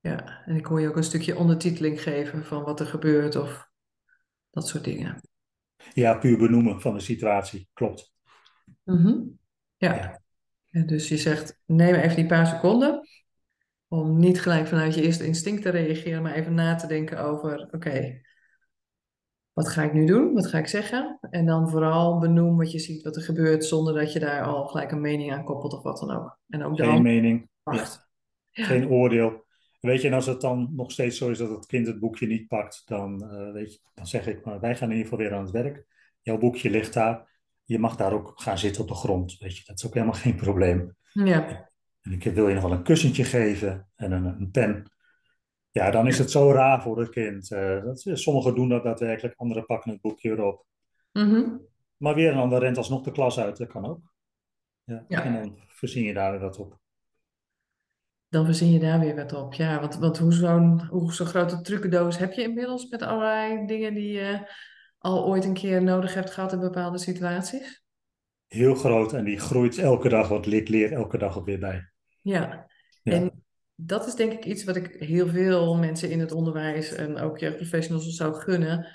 Ja, 0.00 0.42
en 0.44 0.56
ik 0.56 0.64
hoor 0.66 0.80
je 0.80 0.88
ook 0.88 0.96
een 0.96 1.02
stukje 1.02 1.36
ondertiteling 1.36 2.02
geven 2.02 2.44
van 2.44 2.62
wat 2.62 2.80
er 2.80 2.86
gebeurt 2.86 3.36
of 3.36 3.69
dat 4.50 4.68
soort 4.68 4.84
dingen. 4.84 5.20
Ja, 5.94 6.14
puur 6.14 6.38
benoemen 6.38 6.80
van 6.80 6.94
de 6.94 7.00
situatie, 7.00 7.68
klopt. 7.72 8.12
Mhm. 8.84 9.18
Ja. 9.76 9.94
Ja. 9.94 10.20
En 10.70 10.86
dus 10.86 11.08
je 11.08 11.16
zegt, 11.16 11.60
neem 11.66 11.94
even 11.94 12.16
die 12.16 12.26
paar 12.26 12.46
seconden 12.46 13.08
om 13.88 14.18
niet 14.18 14.40
gelijk 14.40 14.66
vanuit 14.66 14.94
je 14.94 15.02
eerste 15.02 15.26
instinct 15.26 15.62
te 15.62 15.70
reageren, 15.70 16.22
maar 16.22 16.34
even 16.34 16.54
na 16.54 16.74
te 16.74 16.86
denken 16.86 17.18
over, 17.24 17.68
oké, 17.70 18.20
wat 19.52 19.64
wat 19.64 19.68
ga 19.68 19.82
ik 19.82 19.92
nu 19.92 20.06
doen? 20.06 20.34
Wat 20.34 20.46
ga 20.46 20.58
ik 20.58 20.66
zeggen? 20.66 21.18
En 21.30 21.46
dan 21.46 21.70
vooral 21.70 22.18
benoem 22.18 22.56
wat 22.56 22.72
je 22.72 22.78
ziet 22.78 23.02
wat 23.02 23.16
er 23.16 23.22
gebeurt, 23.22 23.64
zonder 23.64 23.94
dat 23.94 24.12
je 24.12 24.18
daar 24.18 24.42
al 24.42 24.66
gelijk 24.66 24.90
een 24.90 25.00
mening 25.00 25.32
aan 25.32 25.44
koppelt 25.44 25.72
of 25.72 25.82
wat 25.82 25.98
dan 25.98 26.10
ook. 26.10 26.38
En 26.48 26.64
ook 26.64 26.76
Geen 26.76 27.02
mening, 27.02 27.48
wacht. 27.62 28.08
Ja. 28.50 28.64
geen 28.64 28.88
oordeel. 28.88 29.44
Weet 29.80 30.00
je, 30.00 30.08
en 30.08 30.14
als 30.14 30.26
het 30.26 30.40
dan 30.40 30.68
nog 30.72 30.92
steeds 30.92 31.18
zo 31.18 31.30
is 31.30 31.38
dat 31.38 31.50
het 31.50 31.66
kind 31.66 31.86
het 31.86 31.98
boekje 32.00 32.26
niet 32.26 32.48
pakt, 32.48 32.82
dan, 32.84 33.30
eh, 33.30 33.52
weet 33.52 33.72
je, 33.72 33.80
dan 33.94 34.06
zeg 34.06 34.26
ik, 34.26 34.44
maar 34.44 34.60
wij 34.60 34.76
gaan 34.76 34.90
in 34.90 34.96
ieder 34.96 35.10
geval 35.10 35.24
weer 35.24 35.36
aan 35.36 35.42
het 35.42 35.52
werk. 35.52 35.86
Jouw 36.20 36.38
boekje 36.38 36.70
ligt 36.70 36.92
daar. 36.92 37.28
Je 37.64 37.78
mag 37.78 37.96
daar 37.96 38.12
ook 38.12 38.32
gaan 38.34 38.58
zitten 38.58 38.82
op 38.82 38.88
de 38.88 38.94
grond. 38.94 39.38
Weet 39.38 39.56
je, 39.56 39.64
dat 39.64 39.78
is 39.78 39.86
ook 39.86 39.94
helemaal 39.94 40.14
geen 40.14 40.36
probleem. 40.36 40.96
Ja. 41.12 41.70
En 42.00 42.12
ik 42.12 42.24
wil 42.24 42.48
je 42.48 42.54
nog 42.54 42.62
wel 42.62 42.72
een 42.72 42.82
kussentje 42.82 43.24
geven 43.24 43.88
en 43.96 44.12
een, 44.12 44.24
een 44.24 44.50
pen. 44.50 44.92
Ja, 45.70 45.90
dan 45.90 46.06
is 46.06 46.18
het 46.18 46.30
zo 46.30 46.52
raar 46.52 46.82
voor 46.82 46.98
het 46.98 47.08
kind. 47.08 47.50
Eh, 47.50 47.82
dat, 47.82 48.02
sommigen 48.12 48.54
doen 48.54 48.68
dat 48.68 48.82
daadwerkelijk, 48.82 49.34
anderen 49.36 49.66
pakken 49.66 49.90
het 49.90 50.00
boekje 50.00 50.30
erop. 50.30 50.66
Mhm. 51.12 51.56
Maar 51.96 52.14
weer 52.14 52.32
een 52.32 52.38
ander 52.38 52.58
rent 52.58 52.76
alsnog 52.76 53.02
de 53.02 53.12
klas 53.12 53.38
uit, 53.38 53.56
dat 53.56 53.68
kan 53.68 53.86
ook. 53.86 54.12
Ja. 54.84 55.04
Ja. 55.08 55.24
En 55.24 55.32
dan 55.32 55.58
voorzien 55.68 56.04
je 56.04 56.14
daar 56.14 56.38
wat 56.38 56.58
op. 56.58 56.79
Dan 58.30 58.44
verzin 58.44 58.72
je 58.72 58.78
daar 58.78 59.00
weer 59.00 59.16
wat 59.16 59.32
op. 59.32 59.54
Ja, 59.54 59.80
want, 59.80 59.94
want 59.94 60.18
hoe 60.18 60.32
zo'n 60.32 60.86
hoe 60.86 61.12
zo'n 61.12 61.26
grote 61.26 61.60
trucendoos 61.60 62.18
heb 62.18 62.32
je 62.32 62.42
inmiddels 62.42 62.88
met 62.88 63.02
allerlei 63.02 63.66
dingen 63.66 63.94
die 63.94 64.12
je 64.12 64.50
al 64.98 65.26
ooit 65.26 65.44
een 65.44 65.54
keer 65.54 65.82
nodig 65.82 66.14
hebt 66.14 66.30
gehad 66.30 66.52
in 66.52 66.60
bepaalde 66.60 66.98
situaties? 66.98 67.82
Heel 68.46 68.74
groot 68.74 69.12
en 69.12 69.24
die 69.24 69.38
groeit 69.38 69.78
elke 69.78 70.08
dag, 70.08 70.28
wat 70.28 70.46
ik 70.46 70.68
leer 70.68 70.92
elke 70.92 71.18
dag 71.18 71.38
ook 71.38 71.46
weer 71.46 71.58
bij. 71.58 71.90
Ja. 72.22 72.66
Ja. 73.02 73.12
En 73.12 73.44
dat 73.74 74.06
is 74.06 74.14
denk 74.14 74.32
ik 74.32 74.44
iets 74.44 74.64
wat 74.64 74.76
ik 74.76 74.96
heel 74.98 75.28
veel 75.28 75.76
mensen 75.76 76.10
in 76.10 76.20
het 76.20 76.32
onderwijs 76.32 76.92
en 76.92 77.18
ook 77.18 77.38
jeugdprofessionals 77.38 78.16
zou 78.16 78.34
gunnen. 78.34 78.86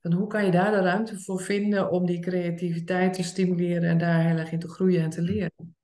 Van 0.00 0.12
hoe 0.12 0.26
kan 0.26 0.44
je 0.44 0.50
daar 0.50 0.70
de 0.70 0.80
ruimte 0.80 1.20
voor 1.20 1.40
vinden 1.40 1.90
om 1.90 2.06
die 2.06 2.20
creativiteit 2.20 3.12
te 3.14 3.22
stimuleren 3.22 3.88
en 3.88 3.98
daar 3.98 4.26
heel 4.26 4.36
erg 4.36 4.52
in 4.52 4.58
te 4.58 4.68
groeien 4.68 5.02
en 5.02 5.10
te 5.10 5.22
leren? 5.22 5.76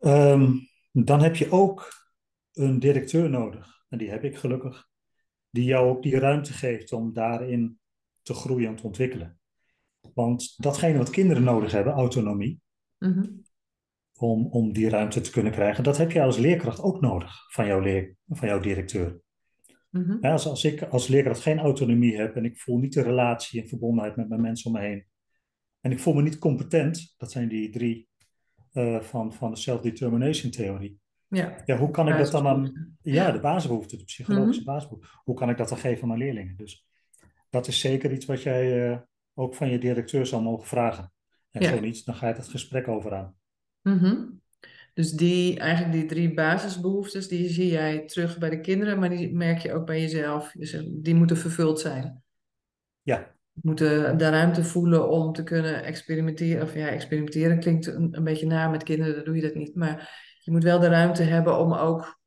Ehm, 0.00 0.50
dan 0.90 1.20
heb 1.22 1.36
je 1.36 1.50
ook 1.50 1.92
een 2.52 2.78
directeur 2.78 3.30
nodig. 3.30 3.84
En 3.88 3.98
die 3.98 4.10
heb 4.10 4.24
ik 4.24 4.36
gelukkig. 4.36 4.88
Die 5.50 5.64
jou 5.64 5.88
ook 5.88 6.02
die 6.02 6.18
ruimte 6.18 6.52
geeft 6.52 6.92
om 6.92 7.12
daarin 7.12 7.78
te 8.22 8.34
groeien 8.34 8.68
en 8.68 8.76
te 8.76 8.86
ontwikkelen. 8.86 9.38
Want 10.14 10.54
datgene 10.56 10.98
wat 10.98 11.10
kinderen 11.10 11.42
nodig 11.42 11.72
hebben, 11.72 11.92
autonomie, 11.92 12.60
Mhm. 12.98 13.26
om, 14.14 14.46
om 14.46 14.72
die 14.72 14.88
ruimte 14.88 15.20
te 15.20 15.30
kunnen 15.30 15.52
krijgen, 15.52 15.84
dat 15.84 15.96
heb 15.96 16.10
je 16.10 16.22
als 16.22 16.36
leerkracht 16.36 16.80
ook 16.80 17.00
nodig 17.00 17.52
van 17.52 17.66
jouw, 17.66 17.80
leer, 17.80 18.16
van 18.28 18.48
jouw 18.48 18.60
directeur. 18.60 19.20
Mhm. 19.90 20.16
Ja, 20.20 20.32
als, 20.32 20.46
als 20.46 20.64
ik 20.64 20.82
als 20.82 21.06
leerkracht 21.06 21.40
geen 21.40 21.58
autonomie 21.58 22.16
heb 22.16 22.36
en 22.36 22.44
ik 22.44 22.60
voel 22.60 22.78
niet 22.78 22.92
de 22.92 23.02
relatie 23.02 23.62
en 23.62 23.68
verbondenheid 23.68 24.16
met 24.16 24.28
mijn 24.28 24.40
mensen 24.40 24.70
om 24.70 24.80
me 24.80 24.86
heen, 24.86 25.06
en 25.80 25.92
ik 25.92 26.00
voel 26.00 26.14
me 26.14 26.22
niet 26.22 26.38
competent, 26.38 27.14
dat 27.16 27.30
zijn 27.32 27.48
die 27.48 27.70
drie 27.70 28.07
eh, 28.78 29.00
van, 29.00 29.32
van 29.32 29.50
de 29.50 29.56
self-determination 29.56 30.50
theorie. 30.50 30.98
Ja. 31.28 31.62
Ja, 31.64 31.76
hoe 31.76 31.90
kan 31.90 32.08
ik 32.08 32.16
dat 32.16 32.30
dan 32.30 32.46
aan, 32.46 32.96
ja, 33.02 33.30
de 33.30 33.40
basisbehoeften, 33.40 33.98
de 33.98 34.04
psychologische 34.04 34.64
basisbehoeften, 34.64 35.10
hoe 35.24 35.34
kan 35.34 35.50
ik 35.50 35.56
dat 35.56 35.68
dan 35.68 35.78
geven 35.78 36.02
aan 36.02 36.08
mijn 36.08 36.20
leerlingen? 36.20 36.56
Dus 36.56 36.86
dat 37.50 37.66
is 37.66 37.80
zeker 37.80 38.12
iets 38.12 38.26
wat 38.26 38.42
jij 38.42 38.90
eh, 38.90 38.98
ook 39.34 39.54
van 39.54 39.70
je 39.70 39.78
directeur 39.78 40.26
zal 40.26 40.42
mogen 40.42 40.66
vragen. 40.66 41.12
En 41.50 41.62
Ja. 41.62 41.68
zo 41.68 41.80
niet, 41.80 42.04
dan 42.04 42.14
ga 42.14 42.28
je 42.28 42.34
het 42.34 42.48
gesprek 42.48 42.88
over 42.88 43.14
aan. 43.14 43.34
Mhm. 43.82 44.16
Dus 44.94 45.12
die, 45.12 45.58
eigenlijk 45.58 45.92
die 45.92 46.06
drie 46.06 46.34
basisbehoeftes, 46.34 47.28
die 47.28 47.48
zie 47.48 47.70
jij 47.70 48.06
terug 48.06 48.38
bij 48.38 48.50
de 48.50 48.60
kinderen, 48.60 48.98
maar 48.98 49.10
die 49.10 49.34
merk 49.34 49.58
je 49.58 49.72
ook 49.72 49.86
bij 49.86 50.00
jezelf. 50.00 50.52
Dus 50.52 50.84
die 50.88 51.14
moeten 51.14 51.36
vervuld 51.36 51.80
zijn. 51.80 52.22
Ja, 53.02 53.34
moeten 53.62 54.18
de 54.18 54.28
ruimte 54.28 54.64
voelen 54.64 55.08
om 55.08 55.32
te 55.32 55.42
kunnen 55.42 55.84
experimenteren. 55.84 56.62
Of 56.62 56.74
ja, 56.74 56.88
experimenteren 56.88 57.60
klinkt 57.60 57.86
een, 57.86 58.08
een 58.16 58.24
beetje 58.24 58.46
naar 58.46 58.70
met 58.70 58.82
kinderen, 58.82 59.14
dan 59.14 59.24
doe 59.24 59.36
je 59.36 59.42
dat 59.42 59.54
niet. 59.54 59.74
Maar 59.74 60.26
je 60.40 60.50
moet 60.50 60.62
wel 60.62 60.78
de 60.78 60.88
ruimte 60.88 61.22
hebben 61.22 61.58
om 61.58 61.72
ook 61.72 62.20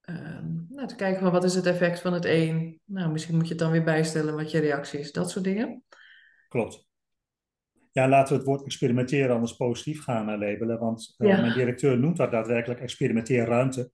ehm, 0.00 0.46
nou, 0.68 0.86
te 0.88 0.94
kijken 0.96 1.20
van 1.22 1.32
wat 1.32 1.44
is 1.44 1.54
het 1.54 1.66
effect 1.66 2.00
van 2.00 2.12
het 2.12 2.24
een. 2.24 2.80
Nou, 2.84 3.12
misschien 3.12 3.34
moet 3.34 3.44
je 3.44 3.50
het 3.50 3.58
dan 3.62 3.70
weer 3.70 3.84
bijstellen 3.84 4.34
wat 4.34 4.50
je 4.50 4.58
reactie 4.60 4.98
is. 4.98 5.12
Dat 5.12 5.30
soort 5.30 5.44
dingen. 5.44 5.82
klopt. 6.48 6.90
Ja, 7.92 8.08
laten 8.08 8.32
we 8.32 8.38
het 8.38 8.46
woord 8.48 8.64
experimenteren 8.64 9.34
anders 9.34 9.56
positief 9.56 10.02
gaan 10.02 10.28
eh, 10.28 10.38
labelen, 10.38 10.78
want 10.78 11.14
eh, 11.16 11.28
Ja. 11.28 11.40
mijn 11.40 11.52
directeur 11.52 11.98
noemt 11.98 12.16
dat 12.16 12.30
daadwerkelijk 12.30 12.80
experimenteerruimte. 12.80 13.90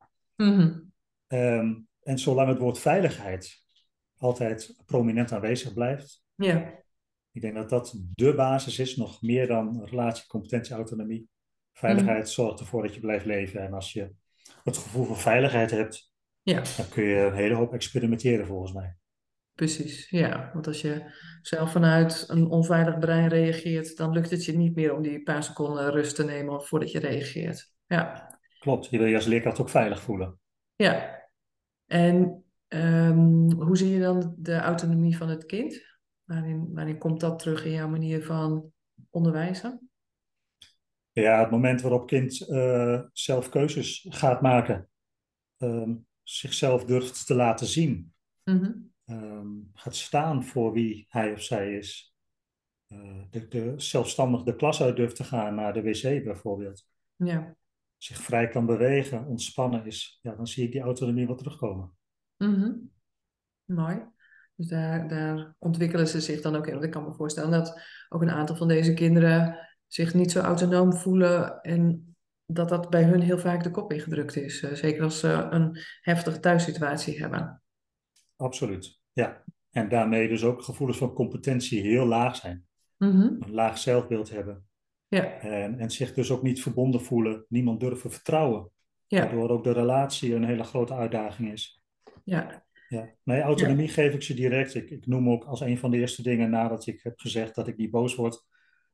Ehm, 1.27 1.75
en 2.03 2.19
zolang 2.19 2.49
het 2.49 2.59
woord 2.59 2.79
veiligheid 2.79 3.63
altijd 4.19 4.77
prominent 4.87 5.33
aanwezig 5.33 5.75
blijft, 5.75 6.23
Ja, 6.39 6.79
ik 7.33 7.41
denk 7.41 7.55
dat 7.55 7.69
dat 7.69 7.95
de 8.15 8.35
basis 8.35 8.79
is, 8.79 8.97
nog 8.97 9.23
meer 9.23 9.47
dan 9.47 9.85
relatie, 9.85 10.27
competentie, 10.27 10.75
autonomie. 10.75 11.29
Veiligheid 11.73 12.29
zorgt 12.29 12.61
ervoor 12.61 12.83
dat 12.83 12.95
je 12.95 13.01
blijft 13.01 13.25
leven. 13.25 13.61
En 13.61 13.73
als 13.73 13.93
je 13.93 14.13
het 14.65 14.77
gevoel 14.77 15.05
van 15.05 15.17
veiligheid 15.17 15.71
hebt, 15.71 16.13
ja, 16.43 16.63
dan 16.77 16.89
kun 16.89 17.05
je 17.05 17.17
een 17.17 17.35
hele 17.35 17.55
hoop 17.55 17.73
experimenteren 17.73 18.47
volgens 18.47 18.73
mij. 18.73 18.97
precies. 19.55 20.11
Ja, 20.11 20.51
want 20.53 20.67
als 20.67 20.81
je 20.81 21.13
zelf 21.43 21.73
vanuit 21.73 22.25
een 22.29 22.47
onveilig 22.47 22.99
brein 22.99 23.29
reageert, 23.29 23.97
dan 23.97 24.13
lukt 24.13 24.31
het 24.31 24.45
je 24.45 24.57
niet 24.57 24.75
meer 24.75 24.95
om 24.95 25.03
die 25.03 25.23
paar 25.23 25.43
seconden 25.43 25.91
rust 25.91 26.17
te 26.17 26.25
nemen 26.25 26.63
voordat 26.63 26.91
je 26.91 26.99
reageert. 26.99 27.73
Ja. 27.87 28.37
Klopt, 28.59 28.87
je 28.91 28.99
wil 28.99 29.07
je 29.07 29.15
als 29.15 29.27
leerkracht 29.27 29.61
ook 29.61 29.69
veilig 29.69 30.01
voelen. 30.01 30.39
Ja, 30.77 31.23
en 31.87 32.45
ehm, 32.69 33.51
hoe 33.51 33.77
zie 33.77 33.91
je 33.91 34.01
dan 34.01 34.35
de 34.39 34.57
autonomie 34.57 35.17
van 35.17 35.29
het 35.29 35.45
kind? 35.45 35.98
Waarin 36.29 36.99
komt 36.99 37.21
dat 37.21 37.39
terug 37.39 37.65
in 37.65 37.71
jouw 37.71 37.89
manier 37.89 38.25
van 38.25 38.73
onderwijzen? 39.11 39.91
Ja, 41.13 41.41
het 41.41 41.51
moment 41.51 41.81
waarop 41.81 42.07
kind 42.07 42.49
eh, 42.49 43.03
zelf 43.13 43.49
keuzes 43.49 44.07
gaat 44.09 44.41
maken, 44.43 44.89
ehm, 45.57 45.95
zichzelf 46.23 46.85
durft 46.85 47.27
te 47.27 47.35
laten 47.35 47.67
zien, 47.67 48.13
Mhm. 48.45 48.73
ehm, 49.05 49.47
gaat 49.73 49.97
staan 49.97 50.45
voor 50.45 50.73
wie 50.73 51.07
hij 51.09 51.33
of 51.33 51.43
zij 51.43 51.77
is, 51.77 52.15
eh, 52.87 53.23
de, 53.31 53.49
de, 53.49 53.75
zelfstandig 53.77 54.43
de 54.43 54.57
klas 54.57 54.83
uit 54.83 54.97
durft 54.97 55.17
te 55.17 55.25
gaan 55.25 55.55
naar 55.55 55.73
de 55.73 55.83
wc 55.83 56.25
bijvoorbeeld, 56.25 56.87
Ja. 57.17 57.57
zich 57.97 58.17
vrij 58.17 58.49
kan 58.49 58.67
bewegen, 58.67 59.27
ontspannen 59.27 59.87
is, 59.87 60.19
ja, 60.23 60.35
dan 60.35 60.47
zie 60.47 60.65
ik 60.65 60.73
die 60.73 60.81
autonomie 60.81 61.27
wel 61.27 61.37
terugkomen. 61.37 61.97
Mhm. 62.37 62.73
Mooi. 63.65 64.03
Dus 64.59 64.67
daar, 64.67 65.09
daar 65.09 65.55
ontwikkelen 65.59 66.09
ze 66.09 66.21
zich 66.21 66.41
dan 66.41 66.57
ook 66.57 66.67
in. 66.67 66.73
Want 66.73 66.85
ik 66.85 66.91
kan 66.91 67.05
me 67.05 67.13
voorstellen 67.15 67.51
dat 67.51 67.81
ook 68.09 68.23
een 68.23 68.31
aantal 68.31 68.57
van 68.57 68.69
deze 68.69 68.95
kinderen 68.95 69.69
zich 69.87 70.15
niet 70.15 70.31
zo 70.31 70.41
autonoom 70.41 70.95
voelen 70.95 71.61
en 71.61 72.03
dat 72.47 72.69
dat 72.69 72.91
bij 72.91 73.03
hun 73.05 73.21
heel 73.21 73.39
vaak 73.39 73.63
de 73.63 73.71
kop 73.71 73.93
ingedrukt 73.93 74.37
is. 74.37 74.63
Eh, 74.63 74.73
Zeker 74.73 75.03
als 75.03 75.21
ze 75.21 75.29
een 75.51 75.79
heftige 76.01 76.41
thuissituatie 76.41 77.21
hebben. 77.21 77.63
Absoluut, 78.37 79.01
ja. 79.13 79.45
En 79.71 79.89
daarmee 79.89 80.29
dus 80.29 80.45
ook 80.45 80.63
gevoelens 80.63 80.99
van 80.99 81.13
competentie 81.13 81.81
heel 81.81 82.07
laag 82.07 82.37
zijn. 82.37 82.67
Mhm. 82.97 83.19
Een 83.23 83.53
laag 83.53 83.79
zelfbeeld 83.79 84.31
hebben. 84.31 84.67
Ja, 85.09 85.25
En, 85.41 85.79
en 85.79 85.91
zich 85.91 86.15
dus 86.15 86.31
ook 86.31 86.43
niet 86.43 86.63
verbonden 86.63 87.01
voelen, 87.01 87.45
niemand 87.49 87.81
durven 87.81 88.11
vertrouwen. 88.11 88.71
ja, 89.07 89.21
Waardoor 89.23 89.51
ook 89.51 89.65
de 89.65 89.73
relatie 89.73 90.35
een 90.35 90.45
hele 90.45 90.65
grote 90.65 90.95
uitdaging 90.95 91.53
is. 91.53 91.83
ja. 92.25 92.67
Ja. 92.89 93.09
Nee, 93.23 93.41
autonomie 93.41 93.89
geef 93.89 94.15
ik 94.15 94.23
ze 94.23 94.35
direct. 94.35 94.75
Ik, 94.75 94.91
ik 94.91 95.07
noem 95.07 95.31
ook 95.31 95.45
als 95.45 95.61
een 95.61 95.79
van 95.79 95.91
de 95.91 95.97
eerste 95.97 96.23
dingen 96.23 96.51
nadat 96.51 96.87
ik 96.87 97.03
heb 97.03 97.19
gezegd 97.19 97.55
dat 97.55 97.69
ik 97.69 97.77
niet 97.77 97.91
boos 97.91 98.15
word, 98.15 98.45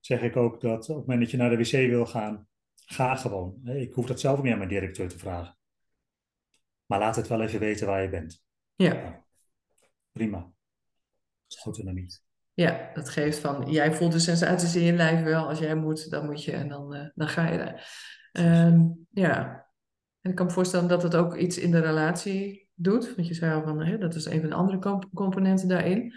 zeg 0.01 0.23
ik 0.23 0.37
ook 0.37 0.61
dat 0.61 0.89
op 0.89 0.97
het 0.97 1.07
moment 1.07 1.21
dat 1.21 1.31
je 1.31 1.37
naar 1.37 1.51
de 1.51 1.57
wc 1.57 1.71
wil 1.71 2.07
gaan, 2.07 2.49
ga 2.75 3.15
gewoon. 3.15 3.61
Ik 3.65 3.93
hoef 3.93 4.07
dat 4.07 4.21
zelf 4.21 4.43
niet 4.43 4.53
aan 4.53 4.59
mijn 4.59 4.71
directeur 4.71 5.09
te 5.09 5.19
vragen. 5.19 5.57
Maar 6.87 6.99
laat 6.99 7.17
het 7.17 7.29
wel 7.29 7.43
even 7.43 7.61
weten 7.61 7.87
waar 7.87 8.03
je 8.03 8.09
bent. 8.09 8.45
ja. 8.75 9.23
Prima. 10.13 10.39
Dat 10.39 11.59
is 11.59 11.65
autonomie. 11.65 12.07
Ja, 12.53 12.91
dat 12.95 13.09
geeft 13.09 13.39
van, 13.39 13.71
jij 13.71 13.95
voelt 13.95 14.13
de 14.13 14.19
sensaties 14.19 14.77
in 14.77 14.83
je 14.83 14.93
lijf 14.93 15.23
wel. 15.23 15.49
Als 15.49 15.59
jij 15.59 15.75
moet, 15.75 16.11
dan 16.11 16.25
moet 16.25 16.45
je 16.45 16.53
en 16.53 16.69
dan, 16.69 16.95
eh, 16.95 17.09
dan 17.15 17.29
ga 17.29 17.49
je 17.49 17.59
er. 17.59 17.87
Ehm, 18.33 18.81
ja, 19.11 19.67
en 20.21 20.31
ik 20.31 20.37
kan 20.37 20.47
me 20.47 20.53
voorstellen 20.53 20.89
dat 20.89 21.03
het 21.03 21.15
ook 21.15 21.37
iets 21.37 21.59
in 21.59 21.71
de 21.71 21.81
relatie 21.81 22.64
doet. 22.75 23.15
Want 23.15 23.29
je 23.29 23.35
zei 23.35 23.55
al 23.55 23.63
van, 23.63 23.81
hè, 23.81 23.99
dat 23.99 24.15
is 24.15 24.25
een 24.25 24.41
van 24.41 24.49
de 24.51 24.55
andere 24.57 24.79
comp- 24.79 25.09
componenten 25.15 25.69
daarin. 25.69 26.13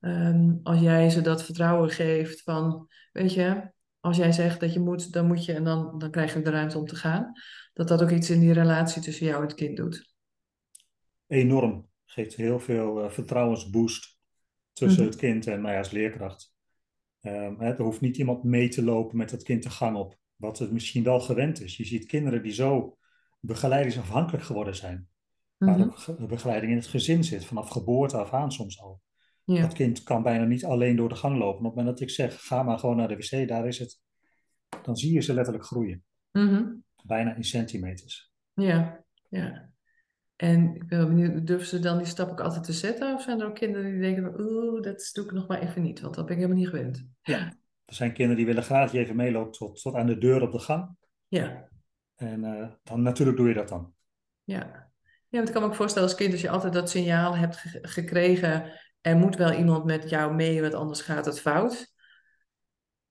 Ehm, 0.00 0.54
als 0.62 0.80
jij 0.80 1.10
ze 1.10 1.20
dat 1.20 1.44
vertrouwen 1.44 1.90
geeft 1.90 2.42
van, 2.42 2.88
weet 3.12 3.32
je, 3.34 3.70
als 4.00 4.16
jij 4.16 4.32
zegt 4.32 4.60
dat 4.60 4.72
je 4.72 4.80
moet, 4.80 5.12
dan 5.12 5.26
moet 5.26 5.44
je 5.44 5.52
en 5.52 5.64
dan, 5.64 5.98
dan 5.98 6.10
krijg 6.10 6.34
je 6.34 6.42
de 6.42 6.50
ruimte 6.50 6.78
om 6.78 6.86
te 6.86 6.96
gaan. 6.96 7.32
Dat 7.72 7.88
dat 7.88 8.02
ook 8.02 8.10
iets 8.10 8.30
in 8.30 8.40
die 8.40 8.52
relatie 8.52 9.02
tussen 9.02 9.26
jou 9.26 9.40
en 9.42 9.46
het 9.46 9.56
kind 9.56 9.76
doet. 9.76 10.14
Enorm. 11.26 11.88
Geeft 12.04 12.34
heel 12.34 12.60
veel 12.60 13.02
eh, 13.04 13.10
vertrouwensboost 13.10 14.18
tussen 14.72 15.02
Mhm. 15.02 15.10
het 15.10 15.20
kind 15.20 15.46
en 15.46 15.60
mij 15.60 15.78
als 15.78 15.90
leerkracht. 15.90 16.54
Ehm, 17.20 17.54
hè, 17.58 17.72
er 17.72 17.82
hoeft 17.82 18.00
niet 18.00 18.16
iemand 18.16 18.44
mee 18.44 18.68
te 18.68 18.84
lopen 18.84 19.16
met 19.16 19.30
het 19.30 19.42
kind 19.42 19.62
de 19.62 19.70
gang 19.70 19.96
op. 19.96 20.16
Wat 20.36 20.58
het 20.58 20.72
misschien 20.72 21.04
wel 21.04 21.20
gewend 21.20 21.60
is. 21.60 21.76
Je 21.76 21.84
ziet 21.84 22.06
kinderen 22.06 22.42
die 22.42 22.52
zo 22.52 22.98
begeleidingsafhankelijk 23.40 24.44
geworden 24.44 24.76
zijn. 24.76 25.08
Waar 25.66 25.78
Mhm. 25.78 25.82
ook 25.88 25.98
ge- 25.98 26.26
begeleiding 26.26 26.72
in 26.72 26.78
het 26.78 26.86
gezin 26.86 27.24
zit, 27.24 27.44
vanaf 27.44 27.68
geboorte 27.68 28.16
af 28.16 28.32
aan 28.32 28.52
soms 28.52 28.80
al. 28.80 29.00
Ja. 29.44 29.60
Dat 29.60 29.72
kind 29.72 30.02
kan 30.02 30.22
bijna 30.22 30.44
niet 30.44 30.64
alleen 30.64 30.96
door 30.96 31.08
de 31.08 31.14
gang 31.14 31.38
lopen. 31.38 31.58
Op 31.58 31.64
het 31.64 31.74
moment 31.74 31.86
dat 31.86 32.00
ik 32.00 32.10
zeg, 32.14 32.46
ga 32.46 32.62
maar 32.62 32.78
gewoon 32.78 32.96
naar 32.96 33.08
de 33.08 33.16
wc, 33.16 33.48
daar 33.48 33.66
is 33.66 33.78
het. 33.78 34.00
Dan 34.82 34.96
zie 34.96 35.12
je 35.12 35.20
ze 35.20 35.34
letterlijk 35.34 35.64
groeien. 35.64 36.04
Mhm. 36.32 36.64
Bijna 37.04 37.34
in 37.34 37.44
centimeters. 37.44 38.32
Ja, 38.54 39.04
ja. 39.28 39.70
En 40.36 40.74
ik 40.74 40.86
ben 40.86 41.08
benieuwd, 41.08 41.46
durven 41.46 41.66
ze 41.66 41.78
dan 41.78 41.98
die 41.98 42.06
stap 42.06 42.30
ook 42.30 42.40
altijd 42.40 42.64
te 42.64 42.72
zetten? 42.72 43.14
Of 43.14 43.22
zijn 43.22 43.40
er 43.40 43.46
ook 43.46 43.54
kinderen 43.54 43.90
die 43.90 44.00
denken, 44.00 44.40
oeh, 44.40 44.82
dat 44.82 45.10
doe 45.12 45.24
ik 45.24 45.32
nog 45.32 45.46
maar 45.48 45.60
even 45.60 45.82
niet, 45.82 46.00
want 46.00 46.14
dat 46.14 46.24
ben 46.26 46.34
ik 46.36 46.40
helemaal 46.42 46.62
niet 46.62 46.72
gewend. 46.72 47.06
Ja. 47.22 47.38
Er 47.84 47.94
zijn 47.94 48.12
kinderen 48.12 48.36
die 48.36 48.46
willen 48.46 48.62
graag 48.62 48.92
je 48.92 48.98
even 48.98 49.16
meeloopt 49.16 49.56
tot, 49.56 49.82
tot 49.82 49.94
aan 49.94 50.06
de 50.06 50.18
deur 50.18 50.42
op 50.42 50.52
de 50.52 50.58
gang. 50.58 50.96
Ja, 51.28 51.68
En 52.14 52.44
eh, 52.44 52.70
dan 52.82 53.02
natuurlijk 53.02 53.36
doe 53.38 53.48
je 53.48 53.54
dat 53.54 53.68
dan. 53.68 53.94
ja. 54.44 54.90
Ja, 55.32 55.38
want 55.38 55.46
ik 55.48 55.54
kan 55.54 55.62
me 55.62 55.68
ook 55.68 55.74
voorstellen 55.74 56.08
als 56.08 56.16
kind, 56.16 56.32
als 56.32 56.40
je 56.40 56.50
altijd 56.50 56.72
dat 56.72 56.90
signaal 56.90 57.36
hebt 57.36 57.56
ge- 57.56 57.78
gekregen, 57.82 58.72
er 59.00 59.16
moet 59.16 59.36
wel 59.36 59.52
iemand 59.52 59.84
met 59.84 60.10
jou 60.10 60.34
mee, 60.34 60.60
want 60.60 60.74
anders 60.74 61.00
gaat 61.00 61.24
het 61.24 61.40
fout. 61.40 61.92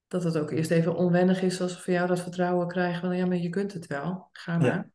Dat 0.07 0.23
het 0.23 0.37
ook 0.37 0.51
eerst 0.51 0.71
even 0.71 0.95
onwennig 0.95 1.41
is 1.41 1.61
als 1.61 1.73
ze 1.73 1.81
voor 1.81 1.93
jou 1.93 2.07
dat 2.07 2.19
vertrouwen 2.19 2.67
krijgen 2.67 3.01
van, 3.01 3.17
ja, 3.17 3.25
maar 3.25 3.37
je 3.37 3.49
kunt 3.49 3.73
het 3.73 3.87
wel, 3.87 4.29
ga 4.31 4.57
maar. 4.57 4.65
Ja. 4.67 4.89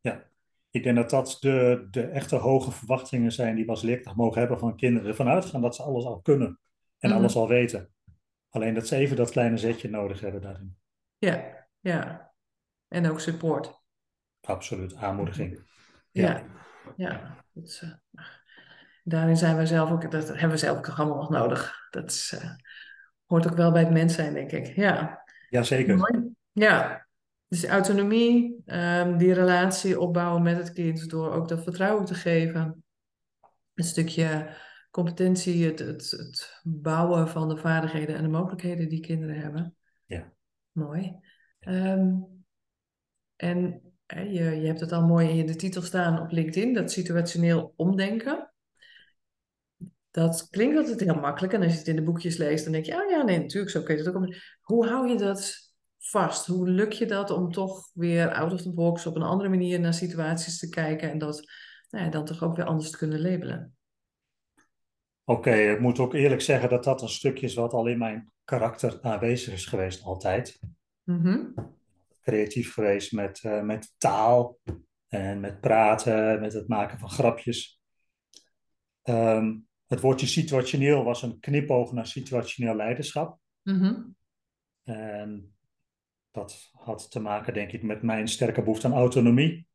Ja. 0.00 0.24
Ik 0.70 0.82
denk 0.82 0.96
dat 0.96 1.10
dat 1.10 1.36
de, 1.40 1.86
de 1.90 2.02
echte 2.02 2.36
hoge 2.36 2.70
verwachtingen 2.70 3.32
zijn 3.32 3.54
die 3.54 3.64
we 3.64 3.70
als 3.70 3.82
leerkracht 3.82 4.16
mogen 4.16 4.38
hebben 4.40 4.58
van 4.58 4.76
kinderen. 4.76 5.08
Ervan 5.08 5.28
uitgaan 5.28 5.62
dat 5.62 5.74
ze 5.74 5.82
alles 5.82 6.04
al 6.04 6.20
kunnen 6.20 6.58
en 6.98 7.08
Mhm. 7.08 7.18
alles 7.18 7.36
al 7.36 7.48
weten. 7.48 7.90
Alleen 8.48 8.74
dat 8.74 8.86
ze 8.86 8.96
even 8.96 9.16
dat 9.16 9.30
kleine 9.30 9.56
zetje 9.56 9.88
nodig 9.90 10.20
hebben 10.20 10.40
daarin. 10.40 10.76
Ja, 11.18 11.66
ja. 11.80 12.32
En 12.88 13.10
ook 13.10 13.20
support. 13.20 13.78
Absoluut, 14.40 14.94
aanmoediging. 14.94 15.68
Ja, 16.10 16.42
ja. 16.96 17.44
Dat 17.52 17.64
is, 17.64 17.82
eh, 17.82 18.24
daarin 19.04 19.36
zijn 19.36 19.56
wij 19.56 19.66
zelf 19.66 19.90
ook, 19.90 20.10
dat 20.10 20.28
hebben 20.28 20.50
we 20.50 20.56
zelf 20.56 20.78
ook 20.78 20.88
allemaal 20.88 21.16
nog 21.16 21.30
nodig. 21.30 21.86
Dat 21.90 22.10
is, 22.10 22.32
eh, 22.40 22.50
hoort 23.26 23.50
ook 23.50 23.56
wel 23.56 23.72
bij 23.72 23.82
het 23.82 23.92
mens 23.92 24.14
zijn, 24.14 24.34
denk 24.34 24.50
ik. 24.50 24.66
Ja, 24.66 25.24
Jazeker. 25.48 25.96
mooi. 25.96 26.34
Ja, 26.52 27.06
dus 27.48 27.66
autonomie, 27.66 28.62
ehm, 28.66 29.16
die 29.16 29.32
relatie 29.32 30.00
opbouwen 30.00 30.42
met 30.42 30.56
het 30.56 30.72
kind 30.72 31.10
door 31.10 31.32
ook 31.32 31.48
dat 31.48 31.62
vertrouwen 31.62 32.04
te 32.04 32.14
geven. 32.14 32.84
Een 33.74 33.84
stukje 33.84 34.56
competentie, 34.90 35.66
het, 35.66 35.78
het, 35.78 36.10
het 36.10 36.60
bouwen 36.62 37.28
van 37.28 37.48
de 37.48 37.56
vaardigheden 37.56 38.16
en 38.16 38.22
de 38.22 38.28
mogelijkheden 38.28 38.88
die 38.88 39.00
kinderen 39.00 39.36
hebben. 39.36 39.76
Ja. 40.06 40.32
Mooi. 40.72 41.16
Ehm, 41.58 42.14
en 43.36 43.89
je, 44.16 44.42
je 44.60 44.66
hebt 44.66 44.80
het 44.80 44.92
al 44.92 45.06
mooi 45.06 45.28
in 45.38 45.46
de 45.46 45.56
titel 45.56 45.82
staan 45.82 46.20
op 46.20 46.30
LinkedIn, 46.30 46.74
dat 46.74 46.92
situationeel 46.92 47.72
omdenken. 47.76 48.52
Dat 50.10 50.48
klinkt 50.50 50.76
altijd 50.76 51.00
heel 51.00 51.14
makkelijk. 51.14 51.52
En 51.52 51.62
als 51.62 51.72
je 51.72 51.78
het 51.78 51.88
in 51.88 51.96
de 51.96 52.02
boekjes 52.02 52.36
leest, 52.36 52.64
dan 52.64 52.72
denk 52.72 52.84
je, 52.84 52.94
oh 53.04 53.10
ja, 53.10 53.22
nee, 53.22 53.38
natuurlijk, 53.38 53.70
zo 53.72 53.82
kun 53.82 53.94
je 53.96 54.00
het 54.02 54.08
ook. 54.14 54.22
om- 54.22 54.34
Hoe 54.60 54.86
hou 54.86 55.08
je 55.08 55.16
dat 55.16 55.72
vast? 55.98 56.46
Hoe 56.46 56.68
lukt 56.68 56.96
je 56.96 57.06
dat 57.06 57.30
om 57.30 57.52
toch 57.52 57.90
weer 57.94 58.32
out 58.34 58.52
of 58.52 58.62
the 58.62 58.72
box 58.72 59.06
op 59.06 59.16
een 59.16 59.22
andere 59.22 59.48
manier 59.48 59.80
naar 59.80 59.94
situaties 59.94 60.58
te 60.58 60.68
kijken 60.68 61.10
en 61.10 61.18
dat 61.18 61.42
nou 61.90 62.04
ja, 62.04 62.10
dan 62.10 62.24
toch 62.24 62.42
ook 62.42 62.56
weer 62.56 62.64
anders 62.64 62.90
te 62.90 62.96
kunnen 62.96 63.20
labelen? 63.20 63.74
Oké, 65.24 65.52
ik 65.54 65.80
moet 65.80 65.98
ook 65.98 66.14
eerlijk 66.14 66.40
zeggen 66.40 66.68
dat 66.68 66.84
dat 66.84 67.02
een 67.02 67.08
stukje 67.08 67.46
is 67.46 67.54
wat 67.54 67.72
al 67.72 67.86
in 67.86 67.98
mijn 67.98 68.30
karakter 68.44 68.98
aanwezig 69.02 69.52
is 69.54 69.66
geweest, 69.66 70.02
altijd. 70.04 70.60
Mhm. 71.02 71.44
Creatief 72.30 72.72
geweest 72.72 73.12
met, 73.12 73.40
eh, 73.42 73.62
met 73.62 73.94
taal 73.98 74.58
en 75.08 75.40
met 75.40 75.60
praten, 75.60 76.40
met 76.40 76.52
het 76.52 76.68
maken 76.68 76.98
van 76.98 77.10
grapjes. 77.10 77.80
Ehm, 79.02 79.56
het 79.86 80.00
woordje 80.00 80.26
situationeel 80.26 81.04
was 81.04 81.22
een 81.22 81.40
knipoog 81.40 81.92
naar 81.92 82.06
situationeel 82.06 82.74
leiderschap. 82.74 83.38
Mhm. 83.62 84.02
En 84.84 85.54
dat 86.30 86.70
had 86.72 87.10
te 87.10 87.20
maken, 87.20 87.54
denk 87.54 87.72
ik, 87.72 87.82
met 87.82 88.02
mijn 88.02 88.28
sterke 88.28 88.62
behoefte 88.62 88.86
aan 88.86 88.92
autonomie. 88.92 89.68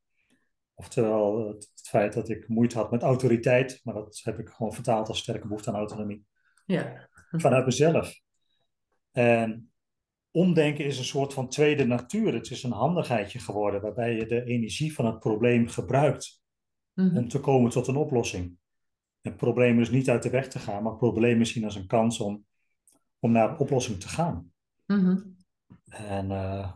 Oftewel 0.74 1.48
het, 1.48 1.72
het 1.76 1.88
feit 1.88 2.14
dat 2.14 2.30
ik 2.30 2.48
moeite 2.48 2.78
had 2.78 2.92
met 2.92 3.02
autoriteit, 3.02 3.80
maar 3.84 3.94
dat 3.94 4.22
heb 4.24 4.40
ik 4.40 4.50
gewoon 4.50 4.74
vertaald 4.74 5.08
als 5.08 5.20
sterke 5.20 5.48
behoefte 5.48 5.70
aan 5.70 5.76
autonomie. 5.76 6.26
Ja. 6.66 7.10
Vanuit 7.32 7.66
mezelf. 7.66 8.22
En 9.12 9.72
omdenken 10.36 10.86
is 10.86 10.98
een 10.98 11.06
soort 11.06 11.34
van 11.34 11.50
tweede 11.50 11.86
natuur. 11.86 12.34
Het 12.34 12.52
is 12.52 12.64
een 12.64 12.72
handigheidje 12.72 13.40
geworden 13.40 13.82
waarbij 13.82 14.16
je 14.16 14.26
de 14.26 14.44
energie 14.44 14.94
van 14.94 15.06
het 15.06 15.20
probleem 15.20 15.68
gebruikt 15.68 16.44
Mhm. 16.94 17.18
om 17.18 17.28
te 17.28 17.40
komen 17.40 17.72
tot 17.72 17.88
een 17.88 17.96
oplossing. 17.96 18.58
Het 19.22 19.36
probleem 19.38 19.80
is 19.80 19.90
niet 19.90 20.10
uit 20.10 20.24
de 20.24 20.30
weg 20.30 20.48
te 20.48 20.60
gaan, 20.60 20.82
maar 20.84 20.92
het 20.92 21.00
probleem 21.00 21.42
is 21.42 21.52
zien 21.52 21.64
als 21.64 21.76
een 21.76 21.88
kans 21.88 22.20
om, 22.20 22.46
om 23.20 23.32
naar 23.32 23.50
een 23.50 23.58
oplossing 23.58 24.00
te 24.00 24.08
gaan. 24.08 24.52
Mhm. 24.86 25.18
En 25.90 26.32
eh, 26.32 26.72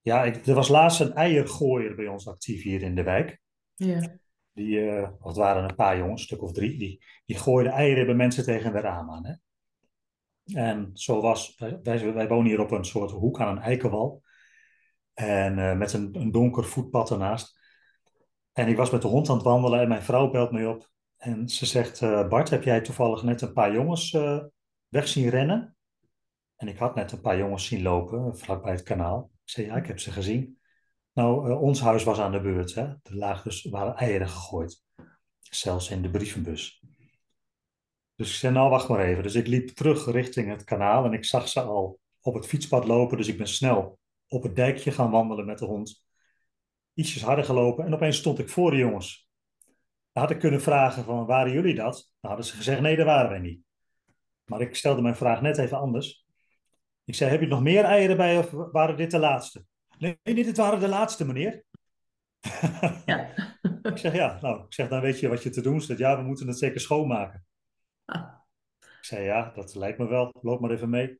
ja, 0.00 0.24
ik, 0.24 0.46
er 0.46 0.54
was 0.54 0.68
laatst 0.68 1.00
een 1.00 1.12
eiergooier 1.12 1.94
bij 1.94 2.06
ons 2.06 2.28
actief 2.28 2.62
hier 2.62 2.82
in 2.82 2.94
de 2.94 3.02
wijk. 3.02 3.40
Ja. 3.74 4.18
Die, 4.52 4.90
eh 4.90 5.10
het 5.22 5.36
waren 5.36 5.68
een 5.68 5.74
paar 5.74 5.98
jongens, 5.98 6.20
een 6.20 6.26
stuk 6.26 6.42
of 6.42 6.52
drie, 6.52 6.78
die, 6.78 7.04
die 7.24 7.36
gooiden 7.36 7.72
eieren 7.72 8.06
bij 8.06 8.14
mensen 8.14 8.44
tegen 8.44 8.72
de 8.72 8.80
raam 8.80 9.10
aan. 9.10 9.26
Hè? 9.26 9.34
En 10.54 10.90
zo 10.94 11.20
was, 11.20 11.54
wij, 11.82 12.12
wij, 12.12 12.28
wonen 12.28 12.46
hier 12.46 12.60
op 12.60 12.70
een 12.70 12.84
soort 12.84 13.10
hoek 13.10 13.40
aan 13.40 13.56
een 13.56 13.62
eikenwal. 13.62 14.22
En 15.14 15.58
eh, 15.58 15.76
met 15.76 15.92
een, 15.92 16.14
een 16.20 16.30
donker 16.30 16.64
voetpad 16.64 17.10
ernaast. 17.10 17.58
En 18.52 18.68
ik 18.68 18.76
was 18.76 18.90
met 18.90 19.02
de 19.02 19.08
hond 19.08 19.28
aan 19.28 19.34
het 19.34 19.44
wandelen 19.44 19.80
en 19.80 19.88
mijn 19.88 20.02
vrouw 20.02 20.30
belt 20.30 20.52
me 20.52 20.68
op. 20.68 20.90
En 21.16 21.48
ze 21.48 21.66
zegt, 21.66 22.02
eh, 22.02 22.28
Bart, 22.28 22.50
heb 22.50 22.62
jij 22.62 22.80
toevallig 22.80 23.22
net 23.22 23.40
een 23.40 23.52
paar 23.52 23.72
jongens 23.72 24.12
eh, 24.12 24.38
weg 24.88 25.08
zien 25.08 25.28
rennen? 25.28 25.76
En 26.56 26.68
ik 26.68 26.78
had 26.78 26.94
net 26.94 27.12
een 27.12 27.20
paar 27.20 27.38
jongens 27.38 27.66
zien 27.66 27.82
lopen, 27.82 28.38
vlakbij 28.38 28.72
het 28.72 28.82
kanaal. 28.82 29.30
Ik 29.44 29.50
zei, 29.50 29.66
ja, 29.66 29.76
ik 29.76 29.86
heb 29.86 29.98
ze 29.98 30.10
gezien. 30.12 30.58
Nou, 31.12 31.52
ons 31.52 31.80
huis 31.80 32.04
was 32.04 32.18
aan 32.18 32.32
de 32.32 32.40
beurt. 32.40 32.74
Hè? 32.74 32.82
Er 32.82 33.70
waren 33.70 33.96
eieren 33.96 34.28
gegooid. 34.28 34.84
Zelfs 35.40 35.90
in 35.90 36.02
de 36.02 36.10
brievenbus. 36.10 36.82
Dus 38.18 38.30
ik 38.30 38.34
zei, 38.34 38.52
nou, 38.52 38.70
wacht 38.70 38.88
maar 38.88 39.00
even. 39.00 39.22
Dus 39.22 39.34
ik 39.34 39.46
liep 39.46 39.68
terug 39.68 40.10
richting 40.10 40.48
het 40.48 40.64
kanaal 40.64 41.04
en 41.04 41.12
ik 41.12 41.24
zag 41.24 41.48
ze 41.48 41.60
al 41.60 42.00
op 42.20 42.34
het 42.34 42.46
fietspad 42.46 42.84
lopen. 42.84 43.16
Dus 43.16 43.28
ik 43.28 43.36
ben 43.36 43.48
snel 43.48 43.98
op 44.28 44.42
het 44.42 44.56
dijkje 44.56 44.90
gaan 44.90 45.10
wandelen 45.10 45.46
met 45.46 45.58
de 45.58 45.64
hond. 45.64 46.04
Ietsjes 46.94 47.22
harder 47.22 47.44
gelopen 47.44 47.84
en 47.84 47.94
opeens 47.94 48.16
stond 48.16 48.38
ik 48.38 48.48
voor 48.48 48.70
de 48.70 48.76
jongens. 48.76 49.28
Dan 50.12 50.22
had 50.22 50.30
ik 50.30 50.38
kunnen 50.38 50.62
vragen 50.62 51.04
van, 51.04 51.26
waren 51.26 51.52
jullie 51.52 51.74
dat? 51.74 52.12
Dan 52.20 52.30
hadden 52.30 52.48
ze 52.48 52.56
gezegd, 52.56 52.80
nee, 52.80 52.96
dat 52.96 53.06
waren 53.06 53.30
wij 53.30 53.38
niet. 53.38 53.60
Maar 54.44 54.60
ik 54.60 54.74
stelde 54.74 55.02
mijn 55.02 55.16
vraag 55.16 55.40
net 55.40 55.58
even 55.58 55.78
anders. 55.78 56.26
Ik 57.04 57.14
zei, 57.14 57.30
heb 57.30 57.40
je 57.40 57.46
nog 57.46 57.62
meer 57.62 57.84
eieren 57.84 58.16
bij 58.16 58.38
of 58.38 58.50
waren 58.50 58.96
dit 58.96 59.10
de 59.10 59.18
laatste? 59.18 59.64
Nee, 59.98 60.18
nee, 60.22 60.34
dit 60.34 60.56
waren 60.56 60.80
de 60.80 60.88
laatste, 60.88 61.26
meneer. 61.26 61.64
Ja. 63.06 63.30
ik 63.92 63.98
zeg, 63.98 64.14
ja, 64.14 64.38
nou, 64.40 64.64
ik 64.64 64.74
zeg, 64.74 64.88
dan 64.88 65.00
weet 65.00 65.20
je 65.20 65.28
wat 65.28 65.42
je 65.42 65.50
te 65.50 65.60
doen 65.60 65.80
staat. 65.80 65.98
Ja, 65.98 66.16
we 66.16 66.22
moeten 66.22 66.46
het 66.46 66.58
zeker 66.58 66.80
schoonmaken. 66.80 67.46
Ik 68.78 69.04
zei, 69.04 69.24
ja, 69.24 69.52
dat 69.54 69.74
lijkt 69.74 69.98
me 69.98 70.08
wel. 70.08 70.34
Loop 70.40 70.60
maar 70.60 70.70
even 70.70 70.90
mee. 70.90 71.18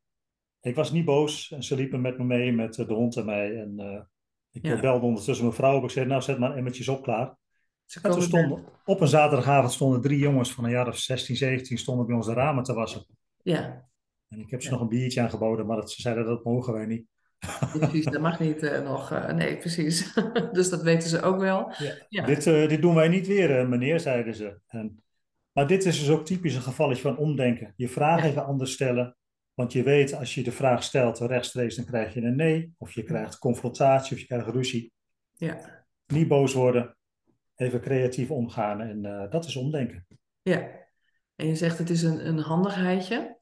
Ik 0.61 0.74
was 0.74 0.92
niet 0.92 1.05
boos 1.05 1.51
en 1.53 1.62
ze 1.62 1.74
liepen 1.74 2.01
met 2.01 2.18
me 2.18 2.24
mee, 2.24 2.53
met 2.53 2.79
eh, 2.79 2.87
de 2.88 2.94
hond 2.94 3.16
en 3.16 3.24
mij. 3.24 3.57
En 3.61 3.74
eh, 3.79 4.01
ik 4.51 4.66
Ja. 4.66 4.81
belde 4.81 5.07
ondertussen 5.07 5.44
mijn 5.44 5.57
vrouw 5.57 5.77
op. 5.77 5.85
Ik 5.85 5.90
zei, 5.90 6.07
nou, 6.07 6.22
zet 6.22 6.38
maar 6.38 6.57
emmertjes 6.57 6.88
op 6.88 7.03
klaar. 7.03 7.37
Ze 7.85 8.01
En 8.03 8.11
toen 8.11 8.22
stonden, 8.22 8.64
op 8.85 9.01
een 9.01 9.09
zaterdagavond 9.09 9.72
stonden 9.72 10.01
drie 10.01 10.18
jongens 10.18 10.53
van 10.53 10.64
een 10.64 10.70
jaar 10.70 10.88
of 10.88 10.96
16, 10.96 11.37
17 11.37 11.79
stonden 11.79 12.07
bij 12.07 12.16
ons 12.16 12.27
de 12.27 12.33
ramen 12.33 12.62
te 12.64 12.74
wassen. 12.74 13.07
Ja, 13.42 13.88
En 14.29 14.38
ik 14.40 14.51
heb 14.51 14.61
ze 14.62 14.66
Ja. 14.68 14.72
nog 14.74 14.83
een 14.83 14.88
biertje 14.88 15.20
aangeboden, 15.20 15.66
maar 15.66 15.77
dat, 15.77 15.90
ze 15.92 16.01
zeiden 16.03 16.24
dat 16.24 16.44
mogen 16.44 16.72
wij 16.72 16.87
niet. 16.87 17.07
precies. 17.79 18.05
Dat 18.05 18.20
mag 18.20 18.40
niet 18.40 18.62
eh, 18.62 18.83
nog. 18.85 19.11
eh, 19.11 19.33
nee, 19.35 19.57
precies. 19.57 20.14
Dus 20.53 20.70
dat 20.70 20.83
weten 20.83 21.09
ze 21.09 21.22
ook 21.22 21.38
wel. 21.40 21.72
Ja. 22.09 22.27
Dit, 22.27 22.46
eh, 22.46 22.68
dit 22.68 22.83
doen 22.83 22.94
wij 22.94 23.09
niet 23.09 23.27
weer, 23.27 23.59
eh, 23.59 23.68
meneer, 23.68 24.01
zeiden 24.01 24.35
ze. 24.35 24.61
En, 24.66 25.03
maar 25.58 25.66
dit 25.66 25.84
is 25.84 25.98
dus 25.98 26.10
ook 26.10 26.24
typisch 26.24 26.54
een 26.54 26.62
gevalletje 26.62 27.02
van 27.02 27.16
omdenken. 27.16 27.72
Je 27.76 27.88
vraag 27.88 28.24
even 28.24 28.44
anders 28.44 28.72
stellen. 28.72 29.16
Want 29.54 29.72
je 29.72 29.82
weet, 29.82 30.14
als 30.14 30.34
je 30.34 30.42
de 30.42 30.52
vraag 30.52 30.82
stelt 30.82 31.18
rechtstreeks, 31.18 31.76
dan 31.76 31.84
krijg 31.84 32.14
je 32.14 32.20
een 32.20 32.36
nee. 32.36 32.74
Of 32.76 32.92
je 32.92 33.02
krijgt 33.02 33.38
confrontatie, 33.38 34.12
of 34.14 34.20
je 34.20 34.26
krijgt 34.26 34.46
ruzie. 34.46 34.92
Ja, 35.34 35.84
Niet 36.06 36.28
boos 36.28 36.54
worden. 36.54 36.96
Even 37.54 37.80
creatief 37.80 38.30
omgaan. 38.30 38.80
En 38.80 39.04
eh, 39.04 39.30
dat 39.30 39.44
is 39.44 39.56
omdenken. 39.56 40.06
ja. 40.42 40.68
En 41.34 41.46
je 41.46 41.54
zegt 41.54 41.78
het 41.78 41.90
is 41.90 42.02
een, 42.02 42.26
een 42.26 42.38
handigheidje. 42.38 43.38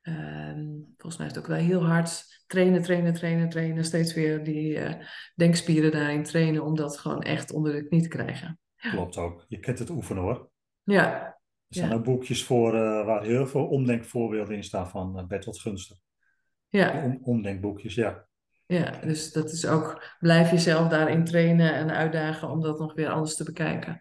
Ehm, 0.00 0.66
volgens 0.96 1.16
mij 1.16 1.26
is 1.26 1.34
het 1.34 1.38
ook 1.38 1.50
wel 1.50 1.56
heel 1.66 1.86
hard 1.86 2.42
trainen, 2.46 2.82
trainen, 2.82 3.14
trainen, 3.14 3.48
trainen. 3.48 3.84
Steeds 3.84 4.14
weer 4.14 4.44
die 4.44 4.78
eh, 4.78 5.06
denkspieren 5.34 5.92
daarin 5.92 6.22
trainen 6.22 6.64
om 6.64 6.76
dat 6.76 6.98
gewoon 6.98 7.22
echt 7.22 7.52
onder 7.52 7.72
de 7.72 7.88
knie 7.88 8.02
te 8.02 8.08
krijgen. 8.08 8.58
Klopt 8.76 9.16
ook. 9.16 9.44
Je 9.48 9.58
kunt 9.58 9.78
het 9.78 9.90
oefenen 9.90 10.22
hoor. 10.22 10.50
Ja, 10.82 11.38
zijn 11.74 11.90
Ja. 11.90 11.94
ook 11.96 12.04
boekjes 12.04 12.44
voor 12.44 12.74
eh, 12.74 13.04
waar 13.04 13.22
heel 13.22 13.46
veel 13.46 13.66
omdenkvoorbeelden 13.66 14.56
in 14.56 14.64
staan 14.64 14.88
van 14.90 15.18
uh, 15.18 15.26
Bertolt 15.26 15.60
Gunster. 15.60 15.96
ja, 16.68 17.04
Om, 17.04 17.18
omdenkboekjes, 17.22 17.94
ja. 17.94 18.26
ja. 18.66 19.00
Dus 19.04 19.32
dat 19.32 19.52
is 19.52 19.66
ook, 19.66 20.16
blijf 20.18 20.50
jezelf 20.50 20.88
daarin 20.88 21.24
trainen 21.24 21.74
en 21.74 21.90
uitdagen 21.90 22.50
om 22.50 22.60
dat 22.60 22.78
nog 22.78 22.94
weer 22.94 23.08
anders 23.08 23.36
te 23.36 23.44
bekijken. 23.44 23.98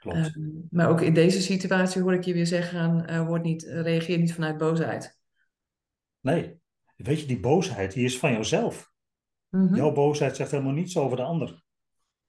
klopt. 0.00 0.16
Ehm, 0.16 0.40
maar 0.70 0.88
ook 0.88 1.00
in 1.00 1.14
deze 1.14 1.42
situatie 1.42 2.02
hoor 2.02 2.14
ik 2.14 2.24
je 2.24 2.32
weer 2.32 2.46
zeggen, 2.46 3.10
uh, 3.10 3.26
word 3.26 3.42
niet, 3.42 3.62
reageer 3.62 4.18
niet 4.18 4.34
vanuit 4.34 4.58
boosheid. 4.58 5.18
Nee, 6.20 6.60
weet 6.96 7.20
je, 7.20 7.26
die 7.26 7.40
boosheid 7.40 7.92
die 7.92 8.04
is 8.04 8.18
van 8.18 8.32
jouzelf. 8.32 8.92
Mhm. 9.48 9.74
Jouw 9.74 9.92
boosheid 9.92 10.36
zegt 10.36 10.50
helemaal 10.50 10.72
niets 10.72 10.96
over 10.96 11.16
de 11.16 11.22
ander. 11.22 11.62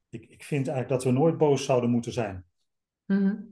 Ik, 0.09 0.25
ik 0.29 0.43
vind 0.43 0.67
eigenlijk 0.67 1.01
dat 1.01 1.13
we 1.13 1.19
nooit 1.19 1.37
boos 1.37 1.65
zouden 1.65 1.89
moeten 1.89 2.11
zijn. 2.11 2.45
Ja, 3.05 3.45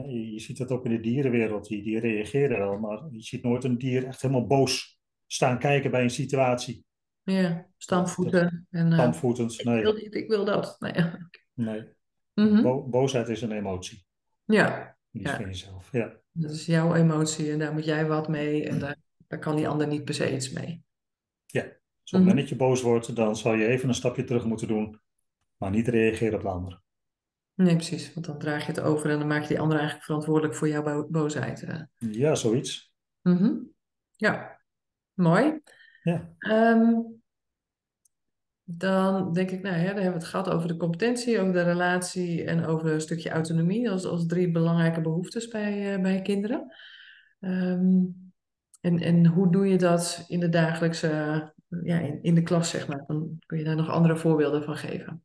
je, 0.00 0.32
je 0.32 0.40
ziet 0.40 0.58
dat 0.58 0.70
ook 0.70 0.84
in 0.84 0.90
de 0.90 1.00
dierenwereld, 1.00 1.66
die, 1.68 1.82
die 1.82 1.98
reageren 1.98 2.58
wel, 2.58 2.78
maar 2.78 3.02
je 3.10 3.22
ziet 3.22 3.42
nooit 3.42 3.64
een 3.64 3.78
dier 3.78 4.06
echt 4.06 4.22
helemaal 4.22 4.46
boos 4.46 5.00
staan 5.26 5.58
kijken 5.58 5.90
bij 5.90 6.02
een 6.02 6.10
situatie. 6.10 6.84
Ja, 7.22 7.66
stampvoeten. 7.76 8.66
En, 8.70 8.86
eh, 8.86 8.92
Stampvoetend, 8.92 9.58
ik 9.58 9.64
wil 9.64 9.92
nee. 9.92 10.08
ik 10.10 10.28
wil 10.28 10.44
dat. 10.44 10.76
Nee. 10.78 10.92
nee. 11.54 11.84
Mhm. 12.34 12.62
Bo- 12.62 12.88
boosheid 12.88 13.28
is 13.28 13.42
een 13.42 13.52
emotie. 13.52 14.04
Ja, 14.44 14.96
Die 15.10 15.22
is 15.22 15.30
Ja. 15.30 15.36
van 15.36 15.44
jezelf. 15.44 15.92
Ja. 15.92 16.20
dat 16.32 16.50
is 16.50 16.66
jouw 16.66 16.94
emotie 16.94 17.52
en 17.52 17.58
daar 17.58 17.72
moet 17.72 17.84
jij 17.84 18.06
wat 18.06 18.28
mee 18.28 18.68
en 18.68 18.78
daar, 18.78 18.96
daar 19.26 19.38
kan 19.38 19.56
die 19.56 19.68
ander 19.68 19.86
niet 19.86 20.04
per 20.04 20.14
se 20.14 20.34
iets 20.34 20.50
mee. 20.50 20.82
Dus 22.02 22.12
op 22.12 22.18
het 22.18 22.28
moment 22.28 22.32
Mhm. 22.32 22.36
dat 22.36 22.48
je 22.48 22.56
boos 22.56 22.82
wordt, 22.82 23.16
dan 23.16 23.36
zal 23.36 23.54
je 23.54 23.66
even 23.66 23.88
een 23.88 23.94
stapje 23.94 24.24
terug 24.24 24.44
moeten 24.44 24.68
doen, 24.68 25.00
maar 25.56 25.70
niet 25.70 25.88
reageren 25.88 26.34
op 26.34 26.42
de 26.42 26.48
ander. 26.48 26.80
Nee, 27.54 27.74
precies, 27.74 28.14
want 28.14 28.26
dan 28.26 28.38
draag 28.38 28.60
je 28.66 28.72
het 28.72 28.80
over 28.80 29.10
en 29.10 29.18
dan 29.18 29.28
maak 29.28 29.42
je 29.42 29.48
die 29.48 29.60
ander 29.60 29.76
eigenlijk 29.76 30.06
verantwoordelijk 30.06 30.54
voor 30.54 30.68
jouw 30.68 30.82
bo- 30.82 31.06
boosheid. 31.10 31.62
eh. 31.62 31.80
Ja, 31.98 32.34
zoiets. 32.34 32.92
Mhm. 33.22 33.54
Ja, 34.16 34.60
mooi. 35.14 35.60
Ja. 36.02 36.34
Ehm, 36.38 36.94
dan 38.64 39.32
denk 39.32 39.50
ik, 39.50 39.62
nou 39.62 39.76
ja, 39.76 39.80
dan 39.86 39.94
hebben 39.94 40.12
we 40.12 40.18
het 40.18 40.24
gehad 40.24 40.48
over 40.50 40.68
de 40.68 40.76
competentie, 40.76 41.40
over 41.40 41.52
de 41.52 41.62
relatie 41.62 42.44
en 42.44 42.64
over 42.64 42.92
een 42.92 43.00
stukje 43.00 43.30
autonomie 43.30 43.90
als, 43.90 44.04
als 44.04 44.26
drie 44.26 44.50
belangrijke 44.50 45.00
behoeftes 45.00 45.48
bij, 45.48 45.94
eh, 45.94 46.02
bij 46.02 46.22
kinderen. 46.22 46.74
Ehm, 47.40 48.04
en, 48.80 48.98
en 48.98 49.26
hoe 49.26 49.52
doe 49.52 49.66
je 49.68 49.78
dat 49.78 50.24
in 50.28 50.40
de 50.40 50.48
dagelijkse, 50.48 51.08
ja, 51.82 51.98
in, 51.98 52.22
in 52.22 52.34
de 52.34 52.42
klas, 52.42 52.70
zeg 52.70 52.88
maar? 52.88 53.04
Dan 53.06 53.36
kun 53.46 53.58
je 53.58 53.64
daar 53.64 53.76
nog 53.76 53.88
andere 53.88 54.16
voorbeelden 54.16 54.62
van 54.64 54.76
geven. 54.76 55.22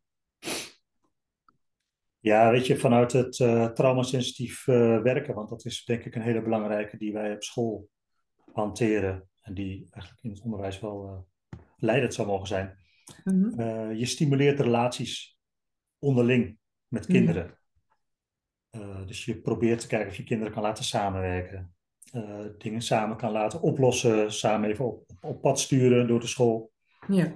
Ja, 2.28 2.52
weet 2.52 2.68
je, 2.68 2.78
vanuit 2.78 3.12
het 3.12 3.40
eh 3.40 3.66
traumasensitief 3.66 4.68
eh, 4.68 5.02
werken, 5.02 5.34
want 5.34 5.50
dat 5.50 5.66
is 5.66 5.86
denk 5.86 6.04
ik 6.06 6.16
een 6.16 6.22
hele 6.22 6.42
belangrijke 6.42 6.98
die 6.98 7.14
wij 7.14 7.34
op 7.34 7.44
school 7.44 7.90
hanteren 8.54 9.30
en 9.42 9.54
die 9.54 9.88
eigenlijk 9.90 10.24
in 10.24 10.30
het 10.30 10.42
onderwijs 10.42 10.80
wel 10.80 11.08
eh, 11.08 11.60
leidend 11.78 12.14
zou 12.14 12.28
mogen 12.28 12.48
zijn. 12.48 12.78
Mhm. 13.24 13.92
Je 13.92 14.06
stimuleert 14.06 14.60
relaties 14.60 15.38
onderling 16.00 16.58
met 16.88 17.06
Ja. 17.06 17.14
kinderen. 17.14 17.56
Dus 19.06 19.26
je 19.26 19.42
probeert 19.42 19.80
te 19.80 19.88
kijken 19.88 20.10
of 20.10 20.16
je 20.16 20.24
kinderen 20.24 20.54
kan 20.54 20.64
laten 20.64 20.84
samenwerken. 20.84 21.76
Dingen 22.58 22.82
samen 22.82 23.18
kan 23.18 23.32
laten 23.32 23.62
oplossen, 23.62 24.34
samen 24.34 24.70
even 24.70 24.86
op, 24.86 25.12
op 25.22 25.42
pad 25.42 25.60
sturen 25.60 26.08
door 26.08 26.20
de 26.20 26.28
school. 26.28 26.72
Ja. 27.08 27.36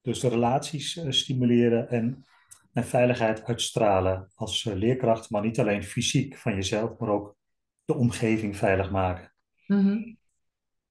Dus 0.00 0.20
de 0.20 0.28
relaties 0.28 1.04
stimuleren 1.08 1.88
en, 1.88 2.24
en 2.72 2.84
veiligheid 2.84 3.44
uitstralen 3.44 4.30
als 4.34 4.66
eh, 4.66 4.74
leerkracht, 4.74 5.30
maar 5.30 5.42
niet 5.42 5.60
alleen 5.60 5.82
fysiek 5.82 6.36
van 6.36 6.54
jezelf, 6.54 6.98
maar 6.98 7.08
ook 7.08 7.36
de 7.84 7.94
omgeving 7.94 8.56
veilig 8.56 8.90
maken. 8.90 9.34
Mhm. 9.66 10.14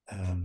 Ehm, 0.03 0.41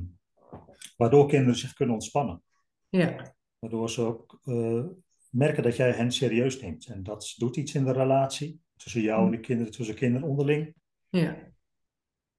waardoor 0.96 1.28
kinderen 1.28 1.56
zich 1.56 1.72
kunnen 1.72 1.94
ontspannen. 1.94 2.42
Ja. 2.88 3.34
Waardoor 3.58 3.90
ze 3.90 4.02
ook 4.02 4.40
eh, 4.44 4.84
merken 5.30 5.62
dat 5.62 5.76
jij 5.76 5.90
hen 5.90 6.12
serieus 6.12 6.60
neemt. 6.60 6.86
En 6.86 7.02
dat 7.02 7.34
doet 7.36 7.56
iets 7.56 7.74
in 7.74 7.84
de 7.84 7.92
relatie 7.92 8.60
tussen 8.76 9.00
jou 9.00 9.24
en 9.24 9.30
de 9.30 9.40
kinderen, 9.40 9.72
tussen 9.72 9.94
kinderen 9.94 10.28
onderling. 10.28 10.74
Ja. 11.08 11.54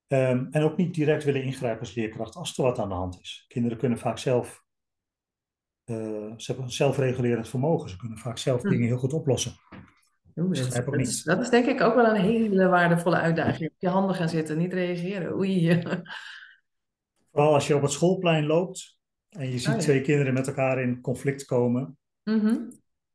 Ehm, 0.08 0.48
en 0.52 0.64
ook 0.64 0.78
niet 0.78 0.94
direct 0.94 1.24
willen 1.24 1.44
ingrijpen 1.44 1.80
als 1.80 1.94
leerkracht 1.94 2.36
als 2.36 2.58
er 2.58 2.64
wat 2.64 2.80
aan 2.80 2.90
de 2.90 2.96
hand 2.96 3.20
is. 3.22 3.46
Kinderen 3.48 3.78
kunnen 3.78 3.98
vaak 3.98 4.18
zelf, 4.18 4.66
eh, 5.88 6.34
ze 6.38 6.46
hebben 6.46 6.66
een 6.66 6.72
zelfregulerend 6.72 7.50
vermogen. 7.50 7.90
Ze 7.90 7.98
kunnen 7.98 8.18
vaak 8.18 8.38
zelf 8.38 8.62
Hm. 8.62 8.70
dingen 8.70 8.88
heel 8.88 8.98
goed 8.98 9.14
oplossen. 9.14 9.52
Oeh, 10.36 10.70
dat, 10.70 10.94
is, 11.00 11.24
dat 11.24 11.42
is 11.42 11.50
denk 11.50 11.66
ik 11.66 11.82
ook 11.82 11.96
wel 11.96 12.06
een 12.06 12.22
hele 12.22 12.68
waardevolle 12.68 13.16
uitdaging. 13.16 13.70
Op 13.70 13.76
je 13.80 13.88
handen 13.90 14.16
gaan 14.16 14.30
zitten, 14.30 14.58
niet 14.58 14.74
reageren. 14.74 15.34
Oei. 15.34 15.82
Vooral 17.32 17.54
als 17.54 17.68
je 17.68 17.76
op 17.76 17.82
het 17.82 17.92
schoolplein 17.92 18.46
loopt 18.46 18.98
en 19.30 19.50
je 19.52 19.58
ziet 19.58 19.68
Oh 19.68 19.74
ja. 19.74 19.80
twee 19.80 20.02
kinderen 20.02 20.34
met 20.34 20.48
elkaar 20.48 20.82
in 20.82 21.02
conflict 21.02 21.46
komen. 21.46 21.98
Mhm. 22.24 22.56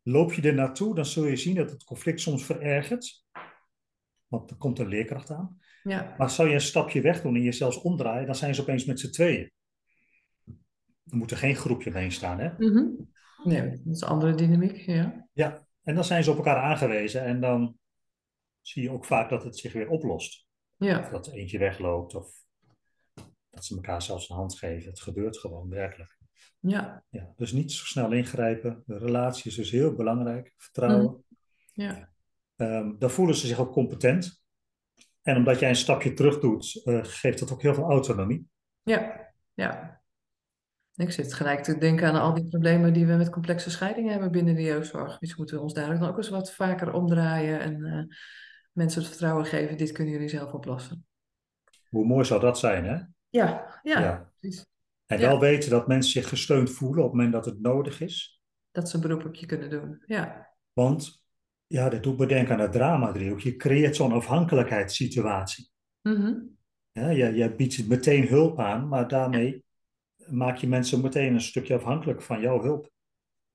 Loop 0.03 0.33
je 0.33 0.43
er 0.43 0.55
naartoe, 0.55 0.95
dan 0.95 1.07
zul 1.07 1.25
je 1.25 1.37
zien 1.37 1.55
dat 1.55 1.71
het 1.71 1.85
conflict 1.85 2.21
soms 2.21 2.45
verergert. 2.45 3.25
Want 4.27 4.51
er 4.51 4.57
komt 4.57 4.79
een 4.79 4.89
leerkracht 4.89 5.31
aan. 5.31 5.59
Ja. 5.83 6.15
Maar 6.19 6.31
zou 6.31 6.49
je 6.49 6.55
een 6.55 6.61
stapje 6.61 7.01
weg 7.01 7.23
doen 7.23 7.35
en 7.35 7.43
je 7.43 7.53
zelfs 7.53 7.81
omdraaien, 7.81 8.27
dan 8.27 8.35
zijn 8.35 8.55
ze 8.55 8.61
opeens 8.61 8.85
met 8.85 9.01
z'n 9.01 9.11
tweeën. 9.11 9.51
Er 11.11 11.17
moet 11.17 11.31
er 11.31 11.37
geen 11.37 11.57
groepje 11.57 11.91
mee 11.91 12.11
staan, 12.11 12.38
hè? 12.38 12.51
Mhm. 12.59 12.87
Nee, 13.45 13.71
dat 13.71 13.95
is 13.95 14.01
een 14.01 14.09
andere 14.09 14.35
dynamiek. 14.35 14.77
Ja. 14.77 15.29
Ja, 15.33 15.67
en 15.83 15.95
dan 15.95 16.05
zijn 16.05 16.25
ze 16.25 16.31
op 16.31 16.37
elkaar 16.37 16.57
aangewezen 16.57 17.25
en 17.25 17.41
dan 17.41 17.79
zie 18.61 18.83
je 18.83 18.91
ook 18.91 19.05
vaak 19.05 19.31
dat 19.31 19.43
het 19.45 19.59
zich 19.59 19.73
weer 19.73 19.88
oplost. 19.88 20.47
Of 20.79 20.87
Ja. 20.88 21.11
dat 21.11 21.27
er 21.27 21.33
eentje 21.33 21.59
wegloopt 21.59 22.15
of 22.15 22.35
dat 23.51 23.65
ze 23.65 23.75
elkaar 23.75 24.03
zelfs 24.03 24.29
een 24.29 24.37
hand 24.37 24.59
geven. 24.59 24.91
Het 24.91 25.01
gebeurt 25.01 25.38
gewoon 25.38 25.69
werkelijk. 25.69 26.19
Ja. 26.61 27.05
Ja, 27.09 27.33
dus 27.37 27.53
niet 27.53 27.73
zo 27.73 27.85
snel 27.85 28.12
ingrijpen. 28.12 28.83
De 28.87 28.99
relatie 28.99 29.51
is 29.51 29.57
dus 29.57 29.71
heel 29.71 29.95
belangrijk. 29.95 30.55
Vertrouwen. 30.57 31.25
Ja. 31.73 32.11
Ehm, 32.57 32.99
dan 32.99 33.11
voelen 33.11 33.35
ze 33.37 33.47
zich 33.47 33.59
ook 33.59 33.73
competent. 33.73 34.43
En 35.23 35.37
omdat 35.37 35.59
jij 35.59 35.69
een 35.69 35.77
stapje 35.77 36.12
terug 36.12 36.38
doet, 36.41 36.81
eh, 36.85 36.99
geeft 37.03 37.38
dat 37.38 37.53
ook 37.53 37.62
heel 37.62 37.75
veel 37.75 37.91
autonomie. 37.91 38.49
Ja. 38.83 39.31
Ja. 39.55 40.02
Ik 40.96 41.11
zit 41.11 41.35
gelijk 41.35 41.62
te 41.62 41.78
denken 41.78 42.09
aan 42.09 42.20
al 42.20 42.35
die 42.35 42.48
problemen 42.48 42.92
die 42.92 43.07
we 43.07 43.14
met 43.14 43.31
complexe 43.31 43.70
scheidingen 43.70 44.11
hebben 44.12 44.31
binnen 44.31 44.55
de 44.55 44.62
jeugdzorg. 44.62 45.18
Dus 45.18 45.37
moeten 45.37 45.57
we 45.57 45.62
ons 45.62 45.74
daar 45.74 45.98
dan 45.98 46.09
ook 46.09 46.16
eens 46.16 46.28
wat 46.28 46.52
vaker 46.52 46.92
omdraaien 46.92 47.61
en 47.61 47.85
eh, 47.85 48.16
mensen 48.72 49.00
het 49.00 49.11
vertrouwen 49.11 49.44
geven, 49.44 49.76
dit 49.76 49.92
kunnen 49.92 50.12
jullie 50.12 50.28
zelf 50.28 50.52
oplossen. 50.52 51.07
Hoe 51.88 52.07
mooi 52.07 52.24
zou 52.24 52.40
dat 52.40 52.59
zijn, 52.59 52.85
hè? 52.85 52.98
Ja, 53.28 53.81
ja. 53.83 54.31
En 55.07 55.18
Ja. 55.18 55.28
wel 55.28 55.40
weten 55.40 55.70
dat 55.70 55.87
mensen 55.87 56.12
zich 56.12 56.28
gesteund 56.28 56.70
voelen 56.70 56.98
op 56.98 57.05
het 57.05 57.12
moment 57.14 57.33
dat 57.33 57.44
het 57.44 57.61
nodig 57.61 58.00
is. 58.00 58.40
Dat 58.70 58.88
ze 58.88 58.94
een 58.96 59.02
beroep 59.02 59.24
op 59.24 59.35
je 59.35 59.46
kunnen 59.46 59.70
doen. 59.70 60.02
Ja. 60.07 60.55
Want, 60.72 61.24
ja, 61.66 61.88
dat 61.88 62.02
doet 62.02 62.18
me 62.18 62.26
denken 62.26 62.55
aan 62.55 62.61
het 62.61 62.72
drama-driehoek. 62.72 63.40
Je 63.40 63.57
creëert 63.57 63.96
zo'n 63.96 64.12
afhankelijkheidssituatie. 64.12 65.70
Mhm. 66.02 66.35
Ja, 66.92 67.12
jij, 67.12 67.35
jij 67.35 67.55
biedt 67.55 67.88
meteen 67.88 68.26
hulp 68.26 68.61
aan, 68.61 68.88
maar 68.88 69.09
daarmee 69.09 69.64
maak 70.31 70.57
je 70.57 70.69
mensen 70.69 71.01
meteen 71.01 71.35
een 71.35 71.41
stukje 71.41 71.75
afhankelijk 71.75 72.23
van 72.23 72.41
jouw 72.41 72.63
hulp. 72.63 72.91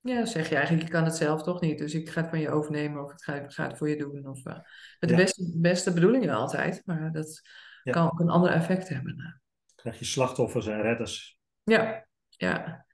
Ja, 0.00 0.24
zeg 0.26 0.48
je 0.48 0.54
eigenlijk, 0.54 0.84
je 0.86 0.92
kan 0.92 1.04
het 1.04 1.16
zelf 1.16 1.42
toch 1.42 1.60
niet, 1.60 1.78
dus 1.78 1.94
ik 1.94 2.08
ga 2.10 2.20
het 2.20 2.30
van 2.30 2.40
je 2.40 2.50
overnemen 2.50 3.04
of 3.04 3.12
ik 3.12 3.20
ga, 3.22 3.34
ik 3.34 3.50
ga 3.52 3.66
het 3.68 3.78
voor 3.78 3.88
je 3.88 3.96
doen. 3.96 4.26
Of, 4.28 4.44
eh, 4.46 4.54
met 5.00 5.10
de 5.10 5.16
Ja. 5.16 5.16
beste, 5.16 5.52
beste 5.56 5.92
bedoelingen 5.92 6.34
altijd, 6.34 6.82
maar 6.84 7.12
dat 7.12 7.40
Ja. 7.82 7.92
kan 7.92 8.04
ook 8.10 8.20
een 8.20 8.28
ander 8.30 8.50
effect 8.50 8.88
hebben. 8.88 9.16
Dan 9.16 9.34
krijg 9.74 9.98
je 9.98 10.04
slachtoffers 10.04 10.66
en 10.66 10.82
redders. 10.82 11.38
Ja, 11.62 12.06
ja, 12.28 12.86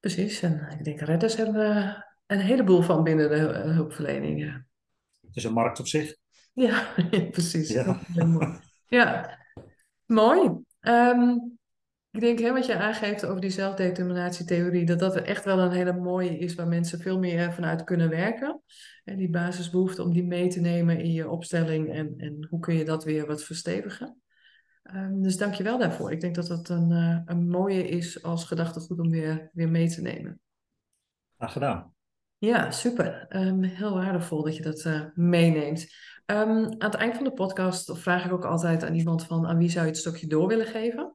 precies. 0.00 0.42
En 0.42 0.74
ik 0.78 0.84
denk, 0.84 1.00
redders 1.00 1.36
hebben 1.36 1.54
we 1.54 2.04
een 2.26 2.40
heleboel 2.40 2.82
van 2.82 3.02
binnen 3.04 3.28
de 3.28 3.36
eh, 3.48 3.74
hulpverlening. 3.74 4.40
Ja, 4.40 4.64
Het 5.26 5.36
is 5.36 5.44
een 5.44 5.52
markt 5.52 5.80
op 5.80 5.86
zich. 5.86 6.16
ja 6.52 6.92
precies. 7.30 7.68
Ja. 7.68 8.00
Ja, 8.86 9.38
mooi. 10.06 10.50
Ehm, 10.80 11.36
ik 12.10 12.20
denk, 12.20 12.38
hè, 12.38 12.52
wat 12.52 12.66
je 12.66 12.76
aangeeft 12.76 13.26
over 13.26 13.40
die 13.40 13.50
zelfdeterminatietheorie, 13.50 14.86
dat 14.86 14.98
dat 14.98 15.16
echt 15.16 15.44
wel 15.44 15.58
een 15.58 15.72
hele 15.72 15.92
mooie 15.92 16.38
is 16.38 16.54
waar 16.54 16.68
mensen 16.68 17.00
veel 17.00 17.18
meer 17.18 17.52
vanuit 17.52 17.84
kunnen 17.84 18.08
werken. 18.08 18.62
En 19.04 19.16
die 19.16 19.30
basisbehoefte 19.30 20.02
om 20.02 20.12
die 20.12 20.24
mee 20.24 20.48
te 20.48 20.60
nemen 20.60 20.98
in 20.98 21.12
je 21.12 21.30
opstelling 21.30 21.92
en, 21.92 22.14
en 22.16 22.46
hoe 22.50 22.60
kun 22.60 22.74
je 22.74 22.84
dat 22.84 23.04
weer 23.04 23.26
wat 23.26 23.44
verstevigen. 23.44 24.20
Ehm, 24.82 25.22
dus 25.22 25.36
dank 25.36 25.54
je 25.54 25.62
wel 25.62 25.78
daarvoor. 25.78 26.12
Ik 26.12 26.20
denk 26.20 26.34
dat 26.34 26.46
dat 26.46 26.68
een, 26.68 26.92
eh, 26.92 27.20
een 27.24 27.48
mooie 27.48 27.88
is 27.88 28.22
als 28.22 28.44
gedachtegoed 28.44 28.98
om 28.98 29.10
weer, 29.10 29.50
weer 29.52 29.68
mee 29.68 29.88
te 29.88 30.02
nemen. 30.02 30.40
Graag 31.36 31.52
gedaan. 31.52 31.94
Ja, 32.38 32.70
super. 32.70 33.26
Ehm, 33.28 33.62
heel 33.62 33.94
waardevol 33.94 34.42
dat 34.42 34.56
je 34.56 34.62
dat 34.62 34.84
eh, 34.84 35.02
meeneemt. 35.14 35.86
Ehm, 36.26 36.64
aan 36.64 36.76
het 36.78 36.94
eind 36.94 37.14
van 37.14 37.24
de 37.24 37.32
podcast 37.32 37.98
vraag 37.98 38.24
ik 38.24 38.32
ook 38.32 38.44
altijd 38.44 38.84
aan 38.84 38.94
iemand 38.94 39.26
van 39.26 39.46
aan 39.46 39.58
wie 39.58 39.70
zou 39.70 39.84
je 39.84 39.90
het 39.90 40.00
stokje 40.00 40.26
door 40.26 40.48
willen 40.48 40.66
geven? 40.66 41.14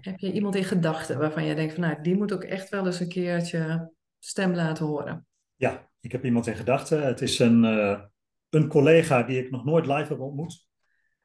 Heb 0.00 0.18
je 0.18 0.32
iemand 0.32 0.54
in 0.54 0.64
gedachten 0.64 1.18
waarvan 1.18 1.44
jij 1.44 1.54
denkt 1.54 1.74
van 1.74 1.82
nou, 1.82 2.02
die 2.02 2.16
moet 2.16 2.32
ook 2.32 2.44
echt 2.44 2.68
wel 2.68 2.86
eens 2.86 3.00
een 3.00 3.08
keertje 3.08 3.92
stem 4.18 4.54
laten 4.54 4.86
horen? 4.86 5.26
Ja, 5.56 5.90
ik 6.00 6.12
heb 6.12 6.24
iemand 6.24 6.46
in 6.46 6.56
gedachten. 6.56 7.06
Het 7.06 7.20
is 7.20 7.38
een, 7.38 7.64
eh, 7.64 8.00
een 8.48 8.68
collega 8.68 9.22
die 9.22 9.38
ik 9.44 9.50
nog 9.50 9.64
nooit 9.64 9.86
live 9.86 10.12
heb 10.12 10.20
ontmoet. 10.20 10.66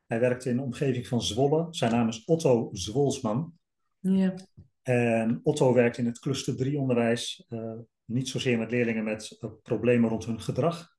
Hij 0.05 0.19
werkt 0.19 0.45
in 0.45 0.55
de 0.55 0.63
omgeving 0.63 1.07
van 1.07 1.21
Zwolle. 1.21 1.67
Zijn 1.69 1.91
naam 1.91 2.07
is 2.07 2.25
Otto 2.25 2.69
Zwolsman. 2.71 3.53
Ja, 3.99 4.33
En 4.81 5.39
Otto 5.43 5.73
werkt 5.73 5.97
in 5.97 6.05
het 6.05 6.19
cluster 6.19 6.55
3 6.55 6.79
onderwijs. 6.79 7.45
eh, 7.49 7.73
niet 8.05 8.27
zozeer 8.29 8.57
met 8.57 8.71
leerlingen 8.71 9.03
met 9.03 9.37
eh, 9.39 9.49
problemen 9.63 10.09
rond 10.09 10.25
hun 10.25 10.41
gedrag. 10.41 10.91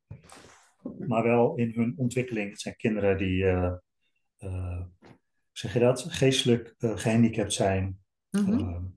maar 0.99 1.23
wel 1.23 1.55
in 1.57 1.73
hun 1.75 1.95
ontwikkeling. 1.97 2.51
Het 2.51 2.61
zijn 2.61 2.77
kinderen 2.77 3.19
die, 3.19 3.43
uh, 3.45 4.81
zeg 5.55 5.73
je 5.73 5.79
dat, 5.79 6.07
geestelijk 6.09 6.75
uh, 6.79 6.97
gehandicapt 6.97 7.53
zijn, 7.53 7.99
mm 8.31 8.93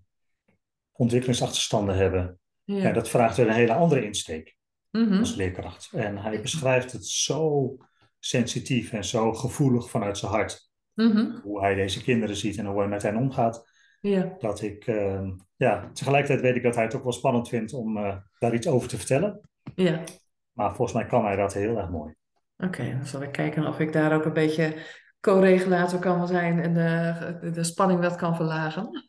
ontwikkelingsachterstanden 0.91 1.95
hebben. 1.95 2.39
Ja. 2.63 2.75
ja. 2.75 2.91
dat 2.91 3.09
vraagt 3.09 3.37
weer 3.37 3.47
een 3.47 3.53
hele 3.53 3.73
andere 3.73 4.05
insteek 4.05 4.55
mm 4.91 5.19
als 5.19 5.35
leerkracht. 5.35 5.89
En 5.91 6.17
hij 6.17 6.41
beschrijft 6.41 6.91
het 6.91 7.05
zo 7.07 7.77
sensitief 8.19 8.93
en 8.93 9.05
zo 9.05 9.33
gevoelig 9.33 9.89
vanuit 9.89 10.17
zijn 10.17 10.31
hart. 10.31 10.71
Mm 10.93 11.39
Hoe 11.43 11.61
hij 11.61 11.75
deze 11.75 12.03
kinderen 12.03 12.35
ziet 12.35 12.57
en 12.57 12.65
hoe 12.65 12.79
hij 12.79 12.87
met 12.87 13.01
hen 13.01 13.17
omgaat. 13.17 13.69
Ja. 14.01 14.35
Dat 14.39 14.61
ik, 14.61 14.87
uh, 14.87 15.29
ja, 15.55 15.89
tegelijkertijd 15.93 16.41
weet 16.41 16.55
ik 16.55 16.63
dat 16.63 16.75
hij 16.75 16.83
het 16.83 16.95
ook 16.95 17.03
wel 17.03 17.11
spannend 17.11 17.49
vindt 17.49 17.73
om 17.73 17.97
uh, 17.97 18.17
daar 18.39 18.53
iets 18.53 18.67
over 18.67 18.87
te 18.87 18.97
vertellen. 18.97 19.49
Ja. 19.75 20.03
Maar 20.51 20.75
volgens 20.75 20.97
mij 20.97 21.05
kan 21.05 21.25
hij 21.25 21.35
dat 21.35 21.53
heel 21.53 21.77
erg 21.77 21.89
mooi. 21.89 22.15
Oké, 22.57 22.91
dan 22.91 23.05
zal 23.05 23.21
ik 23.21 23.31
kijken 23.31 23.67
of 23.67 23.79
ik 23.79 23.93
daar 23.93 24.13
ook 24.13 24.25
een 24.25 24.33
beetje 24.33 24.73
co-regulator 25.19 25.99
kan 25.99 26.27
zijn 26.27 26.59
en 26.59 26.73
de, 26.73 27.51
de 27.51 27.63
spanning 27.63 27.99
wat 27.99 28.15
kan 28.15 28.35
verlagen. 28.35 29.05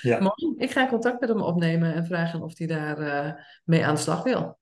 ja. 0.00 0.18
Mooi. 0.38 0.54
Ik 0.56 0.70
ga 0.70 0.88
contact 0.88 1.20
met 1.20 1.28
hem 1.28 1.42
opnemen 1.42 1.94
en 1.94 2.06
vragen 2.06 2.42
of 2.42 2.58
hij 2.58 2.66
daar 2.66 2.98
uh, 2.98 3.32
mee 3.64 3.86
aan 3.86 3.94
de 3.94 4.00
slag 4.00 4.22
wil. 4.22 4.58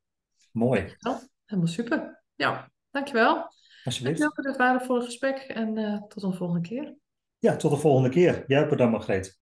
Mooi. 0.53 0.94
Ja, 0.99 1.20
helemaal 1.44 1.70
super. 1.70 2.23
Ja, 2.35 2.70
dankjewel. 2.90 3.53
Alsjeblieft. 3.85 4.18
Dankjewel 4.18 4.31
voor 4.35 4.44
dit 4.44 4.57
waardevolle 4.57 5.03
gesprek 5.03 5.37
en 5.37 5.79
uh, 5.79 6.03
tot 6.03 6.23
een 6.23 6.35
volgende 6.35 6.68
keer. 6.68 6.94
Ja, 7.38 7.57
tot 7.57 7.70
de 7.70 7.77
volgende 7.77 8.09
keer. 8.09 8.44
Jij 8.47 8.68
bedankt, 8.68 8.92
Margreet. 8.92 9.38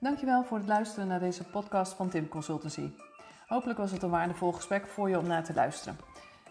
Dankjewel 0.00 0.44
voor 0.44 0.58
het 0.58 0.66
luisteren 0.66 1.08
naar 1.08 1.20
deze 1.20 1.44
podcast 1.44 1.92
van 1.92 2.08
Tim 2.10 2.28
Consultancy. 2.28 2.90
Hopelijk 3.46 3.78
was 3.78 3.90
het 3.90 4.02
een 4.02 4.10
waardevol 4.10 4.52
gesprek 4.52 4.86
voor 4.86 5.08
je 5.08 5.18
om 5.18 5.26
naar 5.26 5.44
te 5.44 5.54
luisteren. 5.54 5.98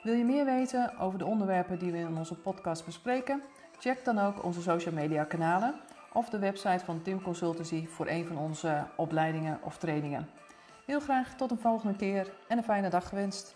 Wil 0.04 0.14
je 0.14 0.24
meer 0.24 0.46
weten 0.46 0.98
over 0.98 1.20
de 1.20 1.26
onderwerpen 1.26 1.80
die 1.80 1.92
we 1.92 1.98
in 1.98 2.18
onze 2.18 2.36
podcast 2.36 2.86
bespreken? 2.86 3.42
Check 3.80 4.06
dan 4.06 4.20
ook 4.20 4.44
onze 4.44 4.62
social 4.62 4.94
media 4.94 5.24
kanalen 5.24 5.76
of 6.14 6.30
de 6.30 6.40
website 6.40 6.86
van 6.86 7.02
Tim 7.02 7.22
Consultancy 7.22 7.88
voor 7.88 8.08
een 8.08 8.26
van 8.26 8.38
onze 8.38 8.84
opleidingen 8.96 9.60
of 9.62 9.78
trainingen. 9.78 10.30
Heel 10.86 11.00
graag 11.00 11.36
tot 11.36 11.52
een 11.52 11.60
volgende 11.60 11.96
keer 11.96 12.32
en 12.48 12.58
een 12.58 12.64
fijne 12.64 12.90
dag 12.90 13.10
gewenst. 13.10 13.56